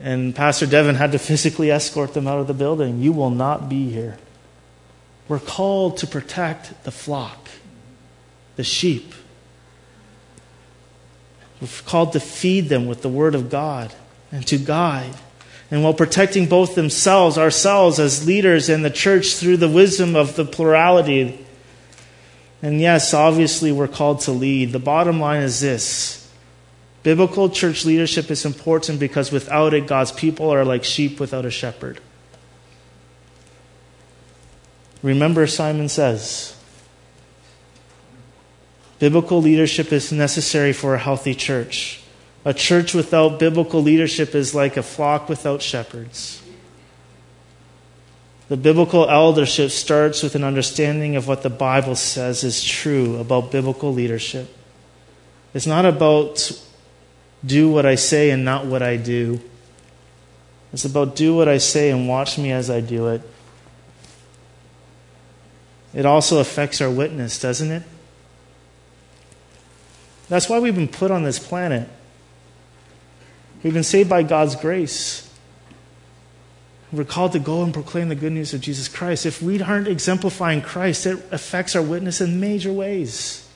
And 0.00 0.34
Pastor 0.34 0.66
Devin 0.66 0.94
had 0.94 1.12
to 1.12 1.18
physically 1.18 1.70
escort 1.70 2.14
them 2.14 2.28
out 2.28 2.38
of 2.38 2.46
the 2.46 2.54
building. 2.54 3.00
You 3.00 3.12
will 3.12 3.30
not 3.30 3.68
be 3.68 3.90
here. 3.90 4.16
We're 5.26 5.40
called 5.40 5.98
to 5.98 6.06
protect 6.06 6.84
the 6.84 6.92
flock, 6.92 7.48
the 8.56 8.64
sheep. 8.64 9.12
We're 11.60 11.68
called 11.84 12.12
to 12.12 12.20
feed 12.20 12.68
them 12.68 12.86
with 12.86 13.02
the 13.02 13.08
Word 13.08 13.34
of 13.34 13.50
God 13.50 13.92
and 14.30 14.46
to 14.46 14.56
guide 14.56 15.16
and 15.70 15.82
while 15.82 15.94
protecting 15.94 16.46
both 16.46 16.74
themselves, 16.74 17.36
ourselves 17.36 17.98
as 17.98 18.26
leaders 18.26 18.68
in 18.68 18.82
the 18.82 18.90
church 18.90 19.34
through 19.34 19.58
the 19.58 19.68
wisdom 19.68 20.16
of 20.16 20.34
the 20.34 20.44
plurality. 20.44 21.44
And 22.62 22.80
yes, 22.80 23.12
obviously, 23.12 23.70
we're 23.70 23.88
called 23.88 24.20
to 24.20 24.32
lead. 24.32 24.72
The 24.72 24.78
bottom 24.78 25.20
line 25.20 25.42
is 25.42 25.60
this 25.60 26.30
biblical 27.02 27.48
church 27.48 27.84
leadership 27.84 28.30
is 28.30 28.44
important 28.44 28.98
because 28.98 29.30
without 29.30 29.74
it, 29.74 29.86
God's 29.86 30.12
people 30.12 30.50
are 30.50 30.64
like 30.64 30.84
sheep 30.84 31.20
without 31.20 31.44
a 31.44 31.50
shepherd. 31.50 32.00
Remember, 35.02 35.46
Simon 35.46 35.88
says, 35.88 36.56
biblical 38.98 39.40
leadership 39.40 39.92
is 39.92 40.10
necessary 40.10 40.72
for 40.72 40.94
a 40.94 40.98
healthy 40.98 41.34
church. 41.34 42.02
A 42.44 42.54
church 42.54 42.94
without 42.94 43.38
biblical 43.38 43.82
leadership 43.82 44.34
is 44.34 44.54
like 44.54 44.76
a 44.76 44.82
flock 44.82 45.28
without 45.28 45.60
shepherds. 45.60 46.42
The 48.48 48.56
biblical 48.56 49.08
eldership 49.08 49.70
starts 49.70 50.22
with 50.22 50.34
an 50.34 50.42
understanding 50.42 51.16
of 51.16 51.28
what 51.28 51.42
the 51.42 51.50
Bible 51.50 51.96
says 51.96 52.44
is 52.44 52.64
true 52.64 53.18
about 53.18 53.52
biblical 53.52 53.92
leadership. 53.92 54.48
It's 55.52 55.66
not 55.66 55.84
about 55.84 56.50
do 57.44 57.70
what 57.70 57.84
I 57.84 57.94
say 57.94 58.30
and 58.30 58.44
not 58.44 58.64
what 58.66 58.82
I 58.82 58.96
do. 58.96 59.40
It's 60.72 60.84
about 60.84 61.14
do 61.14 61.36
what 61.36 61.48
I 61.48 61.58
say 61.58 61.90
and 61.90 62.08
watch 62.08 62.38
me 62.38 62.52
as 62.52 62.70
I 62.70 62.80
do 62.80 63.08
it. 63.08 63.22
It 65.94 66.06
also 66.06 66.38
affects 66.38 66.80
our 66.80 66.90
witness, 66.90 67.38
doesn't 67.38 67.70
it? 67.70 67.82
That's 70.28 70.48
why 70.48 70.58
we've 70.58 70.74
been 70.74 70.88
put 70.88 71.10
on 71.10 71.22
this 71.22 71.38
planet. 71.38 71.88
We've 73.68 73.74
been 73.74 73.82
saved 73.82 74.08
by 74.08 74.22
God's 74.22 74.56
grace. 74.56 75.30
We're 76.90 77.04
called 77.04 77.32
to 77.32 77.38
go 77.38 77.62
and 77.62 77.74
proclaim 77.74 78.08
the 78.08 78.14
good 78.14 78.32
news 78.32 78.54
of 78.54 78.62
Jesus 78.62 78.88
Christ. 78.88 79.26
If 79.26 79.42
we 79.42 79.60
aren't 79.60 79.88
exemplifying 79.88 80.62
Christ, 80.62 81.04
it 81.04 81.22
affects 81.30 81.76
our 81.76 81.82
witness 81.82 82.22
in 82.22 82.40
major 82.40 82.72
ways. 82.72 83.46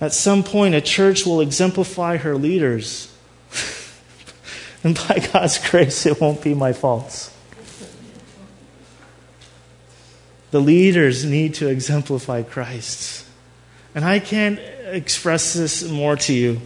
At 0.00 0.12
some 0.12 0.44
point, 0.44 0.76
a 0.76 0.80
church 0.80 1.26
will 1.26 1.40
exemplify 1.40 2.18
her 2.18 2.36
leaders. 2.36 3.12
and 4.84 4.94
by 4.94 5.18
God's 5.32 5.58
grace, 5.70 6.06
it 6.06 6.20
won't 6.20 6.42
be 6.42 6.54
my 6.54 6.72
faults. 6.72 7.36
The 10.52 10.60
leaders 10.60 11.24
need 11.24 11.54
to 11.54 11.66
exemplify 11.66 12.44
Christ. 12.44 13.26
And 13.92 14.04
I 14.04 14.20
can't 14.20 14.60
express 14.84 15.54
this 15.54 15.82
more 15.82 16.14
to 16.14 16.32
you. 16.32 16.60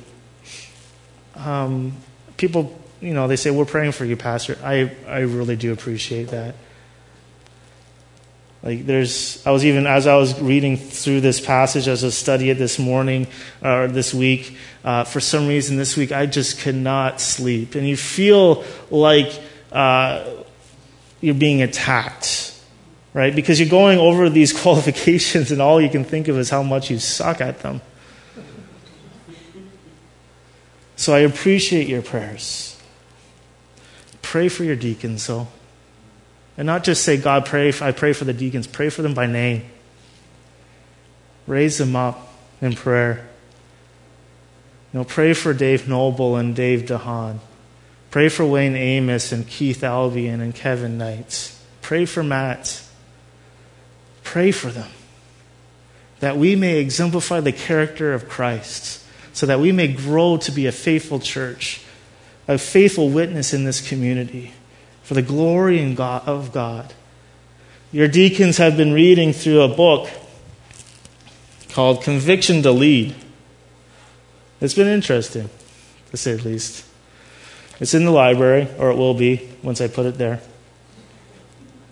Um, 1.36 1.96
people, 2.36 2.78
you 3.00 3.14
know, 3.14 3.28
they 3.28 3.36
say, 3.36 3.50
We're 3.50 3.64
praying 3.64 3.92
for 3.92 4.04
you, 4.04 4.16
Pastor. 4.16 4.58
I, 4.62 4.90
I 5.06 5.20
really 5.20 5.56
do 5.56 5.72
appreciate 5.72 6.28
that. 6.28 6.54
Like, 8.62 8.86
there's, 8.86 9.46
I 9.46 9.50
was 9.50 9.64
even, 9.66 9.86
as 9.86 10.06
I 10.06 10.16
was 10.16 10.40
reading 10.40 10.78
through 10.78 11.20
this 11.20 11.38
passage, 11.38 11.86
as 11.86 12.02
I 12.02 12.08
studying 12.08 12.50
it 12.50 12.54
this 12.54 12.78
morning 12.78 13.26
or 13.62 13.88
this 13.88 14.14
week, 14.14 14.56
uh, 14.84 15.04
for 15.04 15.20
some 15.20 15.46
reason 15.46 15.76
this 15.76 15.98
week, 15.98 16.12
I 16.12 16.24
just 16.24 16.60
could 16.60 16.74
not 16.74 17.20
sleep. 17.20 17.74
And 17.74 17.86
you 17.86 17.96
feel 17.96 18.64
like 18.90 19.38
uh, 19.70 20.26
you're 21.20 21.34
being 21.34 21.60
attacked 21.60 22.54
right? 23.14 23.34
Because 23.34 23.58
you're 23.58 23.68
going 23.70 23.98
over 23.98 24.28
these 24.28 24.52
qualifications 24.60 25.50
and 25.50 25.62
all 25.62 25.80
you 25.80 25.88
can 25.88 26.04
think 26.04 26.28
of 26.28 26.36
is 26.36 26.50
how 26.50 26.62
much 26.62 26.90
you 26.90 26.98
suck 26.98 27.40
at 27.40 27.60
them. 27.60 27.80
So 30.96 31.14
I 31.14 31.20
appreciate 31.20 31.88
your 31.88 32.02
prayers. 32.02 32.80
Pray 34.22 34.48
for 34.48 34.64
your 34.64 34.76
deacons, 34.76 35.22
so. 35.22 35.48
And 36.56 36.66
not 36.66 36.84
just 36.84 37.02
say, 37.02 37.16
God, 37.16 37.46
pray, 37.46 37.72
I 37.80 37.92
pray 37.92 38.12
for 38.12 38.24
the 38.24 38.32
deacons. 38.32 38.66
Pray 38.66 38.88
for 38.88 39.02
them 39.02 39.14
by 39.14 39.26
name. 39.26 39.64
Raise 41.46 41.78
them 41.78 41.96
up 41.96 42.32
in 42.60 42.74
prayer. 42.74 43.28
You 44.92 45.00
know, 45.00 45.04
pray 45.04 45.34
for 45.34 45.52
Dave 45.52 45.88
Noble 45.88 46.36
and 46.36 46.54
Dave 46.54 46.82
DeHaan. 46.82 47.38
Pray 48.10 48.28
for 48.28 48.46
Wayne 48.46 48.76
Amos 48.76 49.32
and 49.32 49.46
Keith 49.46 49.82
Albion 49.82 50.40
and 50.40 50.54
Kevin 50.54 50.96
Knights. 50.96 51.60
Pray 51.82 52.04
for 52.04 52.22
Matt. 52.22 52.82
Pray 54.22 54.52
for 54.52 54.68
them. 54.68 54.90
That 56.20 56.36
we 56.36 56.54
may 56.54 56.78
exemplify 56.78 57.40
the 57.40 57.52
character 57.52 58.14
of 58.14 58.28
Christ. 58.28 59.03
So 59.34 59.46
that 59.46 59.60
we 59.60 59.72
may 59.72 59.88
grow 59.88 60.38
to 60.38 60.50
be 60.50 60.66
a 60.66 60.72
faithful 60.72 61.20
church, 61.20 61.82
a 62.48 62.56
faithful 62.56 63.10
witness 63.10 63.52
in 63.52 63.64
this 63.64 63.86
community 63.86 64.52
for 65.02 65.14
the 65.14 65.22
glory 65.22 65.82
and 65.82 65.96
God, 65.96 66.26
of 66.26 66.52
God. 66.52 66.94
Your 67.92 68.08
deacons 68.08 68.56
have 68.56 68.76
been 68.76 68.92
reading 68.92 69.32
through 69.32 69.60
a 69.60 69.68
book 69.68 70.08
called 71.70 72.02
Conviction 72.02 72.62
to 72.62 72.72
Lead. 72.72 73.14
It's 74.60 74.74
been 74.74 74.86
interesting, 74.86 75.50
to 76.10 76.16
say 76.16 76.34
the 76.34 76.48
least. 76.48 76.86
It's 77.80 77.92
in 77.92 78.04
the 78.04 78.12
library, 78.12 78.68
or 78.78 78.90
it 78.90 78.96
will 78.96 79.14
be 79.14 79.50
once 79.62 79.80
I 79.80 79.88
put 79.88 80.06
it 80.06 80.16
there. 80.16 80.40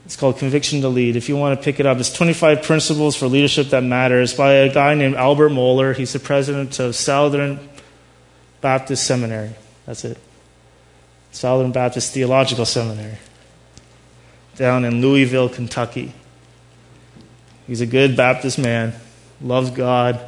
It's 0.05 0.17
called 0.17 0.39
Conviction 0.39 0.81
to 0.81 0.89
Lead. 0.89 1.17
If 1.17 1.29
you 1.29 1.37
want 1.37 1.59
to 1.59 1.65
pick 1.65 1.79
it 1.79 1.87
up, 1.87 1.99
it's 1.99 2.13
25 2.13 2.63
Principles 2.63 3.17
for 3.17 3.29
Leadership 3.29 3.69
That 3.69 3.85
Matters 3.85 4.35
by 4.35 4.53
a 4.55 4.73
guy 4.73 4.95
named 4.95 5.15
Albert 5.15 5.51
Mohler. 5.51 5.97
He's 5.97 6.13
the 6.13 6.19
president 6.19 6.79
of 6.81 6.97
Southern 6.97 7.61
Baptist 8.61 9.07
Seminary. 9.07 9.55
That's 9.87 10.05
it. 10.05 10.19
Southern 11.31 11.73
Baptist 11.73 12.13
Theological 12.13 12.67
Seminary 12.67 13.19
down 14.57 14.85
in 14.85 15.01
Louisville, 15.01 15.49
Kentucky. 15.49 16.13
He's 17.67 17.81
a 17.81 17.87
good 17.87 18.17
Baptist 18.17 18.59
man, 18.59 18.93
loves 19.41 19.71
God, 19.71 20.21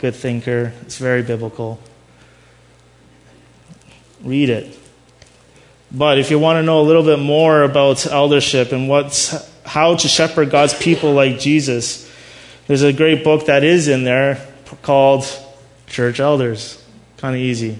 good 0.00 0.14
thinker. 0.14 0.72
It's 0.82 0.98
very 0.98 1.22
biblical. 1.22 1.78
Read 4.22 4.50
it. 4.50 4.78
But 5.92 6.18
if 6.18 6.30
you 6.30 6.38
want 6.38 6.58
to 6.58 6.62
know 6.62 6.80
a 6.80 6.82
little 6.82 7.02
bit 7.02 7.18
more 7.18 7.62
about 7.62 8.06
eldership 8.06 8.72
and 8.72 8.88
what's, 8.88 9.34
how 9.64 9.96
to 9.96 10.08
shepherd 10.08 10.50
God's 10.50 10.74
people 10.74 11.12
like 11.12 11.38
Jesus, 11.38 12.10
there's 12.66 12.82
a 12.82 12.92
great 12.92 13.22
book 13.22 13.46
that 13.46 13.62
is 13.62 13.88
in 13.88 14.04
there 14.04 14.44
called 14.82 15.24
Church 15.86 16.18
Elders. 16.18 16.82
Kind 17.18 17.36
of 17.36 17.40
easy. 17.40 17.78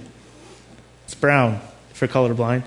It's 1.04 1.14
brown 1.14 1.60
if 1.90 2.00
you're 2.00 2.08
colorblind. 2.08 2.62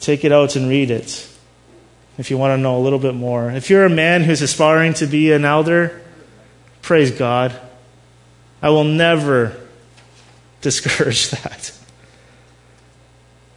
Take 0.00 0.24
it 0.24 0.32
out 0.32 0.56
and 0.56 0.68
read 0.68 0.90
it 0.90 1.28
if 2.16 2.30
you 2.30 2.38
want 2.38 2.56
to 2.56 2.62
know 2.62 2.78
a 2.78 2.82
little 2.82 2.98
bit 2.98 3.14
more. 3.14 3.50
If 3.50 3.70
you're 3.70 3.84
a 3.84 3.90
man 3.90 4.24
who's 4.24 4.42
aspiring 4.42 4.94
to 4.94 5.06
be 5.06 5.32
an 5.32 5.44
elder, 5.44 6.00
praise 6.82 7.10
God. 7.10 7.58
I 8.62 8.70
will 8.70 8.84
never 8.84 9.56
discourage 10.60 11.30
that. 11.30 11.77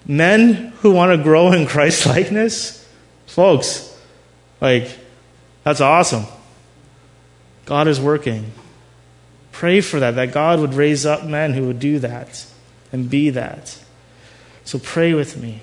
Men 0.05 0.73
who 0.81 0.91
want 0.91 1.17
to 1.17 1.23
grow 1.23 1.51
in 1.51 1.65
Christ 1.67 2.05
likeness, 2.05 2.87
folks, 3.27 3.87
like, 4.59 4.89
that's 5.63 5.81
awesome. 5.81 6.25
God 7.65 7.87
is 7.87 7.99
working. 7.99 8.51
Pray 9.51 9.81
for 9.81 9.99
that, 9.99 10.15
that 10.15 10.31
God 10.31 10.59
would 10.59 10.73
raise 10.73 11.05
up 11.05 11.23
men 11.23 11.53
who 11.53 11.67
would 11.67 11.79
do 11.79 11.99
that 11.99 12.45
and 12.91 13.09
be 13.09 13.29
that. 13.31 13.77
So 14.63 14.79
pray 14.79 15.13
with 15.13 15.37
me 15.37 15.61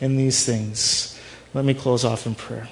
in 0.00 0.16
these 0.16 0.44
things. 0.44 1.18
Let 1.54 1.64
me 1.64 1.74
close 1.74 2.04
off 2.04 2.26
in 2.26 2.34
prayer. 2.34 2.68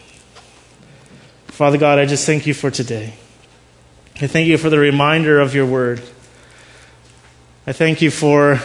Father 1.46 1.78
God, 1.78 1.99
I 1.99 2.07
just 2.07 2.24
thank 2.24 2.46
you 2.46 2.55
for 2.55 2.70
today. 2.70 3.14
I 4.20 4.26
thank 4.26 4.49
you 4.49 4.59
for 4.59 4.70
the 4.70 4.78
reminder 4.78 5.40
of 5.40 5.55
your 5.55 5.66
word. 5.66 6.01
I 7.66 7.72
thank 7.72 8.01
you 8.01 8.11
for 8.11 8.61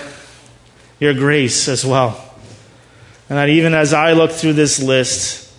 your 1.00 1.14
grace 1.14 1.68
as 1.68 1.86
well. 1.86 2.34
And 3.30 3.38
that 3.38 3.50
even 3.50 3.74
as 3.74 3.94
I 3.94 4.14
look 4.14 4.32
through 4.32 4.54
this 4.54 4.82
list, 4.82 5.52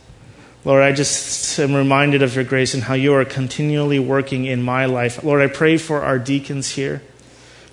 Lord, 0.64 0.82
I 0.82 0.92
just 0.92 1.58
am 1.58 1.74
reminded 1.74 2.22
of 2.22 2.34
your 2.34 2.44
grace 2.44 2.72
and 2.72 2.82
how 2.82 2.94
you 2.94 3.12
are 3.14 3.24
continually 3.24 3.98
working 3.98 4.46
in 4.46 4.62
my 4.62 4.86
life. 4.86 5.22
Lord, 5.22 5.42
I 5.42 5.52
pray 5.52 5.76
for 5.76 6.02
our 6.02 6.18
deacons 6.18 6.70
here. 6.70 7.02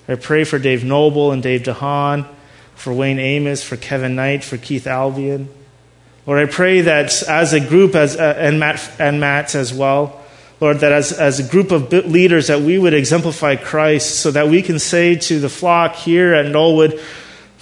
I 0.08 0.16
pray 0.16 0.44
for 0.44 0.58
Dave 0.58 0.84
Noble 0.84 1.32
and 1.32 1.42
Dave 1.42 1.62
DeHaan, 1.62 2.26
for 2.74 2.92
Wayne 2.92 3.18
Amos, 3.18 3.62
for 3.62 3.76
Kevin 3.76 4.14
Knight, 4.14 4.44
for 4.44 4.58
Keith 4.58 4.86
Albion. 4.86 5.48
Lord, 6.26 6.46
I 6.46 6.50
pray 6.50 6.82
that 6.82 7.22
as 7.28 7.52
a 7.52 7.60
group, 7.60 7.94
as, 7.94 8.16
uh, 8.16 8.34
and, 8.36 8.60
Matt, 8.60 8.90
and 8.98 9.20
Matt 9.20 9.54
as 9.54 9.72
well, 9.72 10.20
Lord, 10.60 10.78
that 10.80 10.92
as, 10.92 11.12
as 11.12 11.40
a 11.40 11.50
group 11.50 11.70
of 11.70 11.92
leaders, 11.92 12.48
that 12.48 12.60
we 12.60 12.78
would 12.78 12.94
exemplify 12.94 13.56
Christ 13.56 14.20
so 14.20 14.30
that 14.30 14.48
we 14.48 14.62
can 14.62 14.78
say 14.78 15.16
to 15.16 15.40
the 15.40 15.48
flock 15.48 15.96
here 15.96 16.34
at 16.34 16.46
Knollwood, 16.46 17.02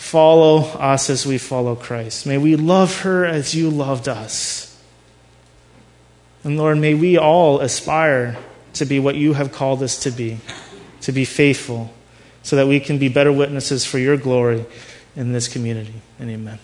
follow 0.01 0.63
us 0.63 1.11
as 1.11 1.27
we 1.27 1.37
follow 1.37 1.77
Christ. 1.77 2.27
May 2.27 2.39
we 2.39 2.57
love 2.57 3.03
her 3.03 3.27
as 3.27 3.55
you 3.55 3.69
loved 3.69 4.09
us. 4.09 4.67
And 6.43 6.57
Lord, 6.57 6.79
may 6.79 6.95
we 6.95 7.19
all 7.19 7.61
aspire 7.61 8.39
to 8.73 8.87
be 8.87 8.99
what 8.99 9.15
you 9.15 9.35
have 9.35 9.53
called 9.53 9.83
us 9.83 10.05
to 10.05 10.11
be, 10.11 10.39
to 11.03 11.13
be 11.13 11.27
faithful, 11.27 11.93
so 12.43 12.57
that 12.57 12.67
we 12.67 12.81
can 12.81 12.99
be 12.99 13.09
better 13.09 13.31
witnesses 13.31 13.85
for 13.85 13.99
your 13.99 14.17
glory 14.17 14.65
in 15.17 15.33
this 15.33 15.49
community. 15.49 16.01
And 16.19 16.31
amen. 16.31 16.59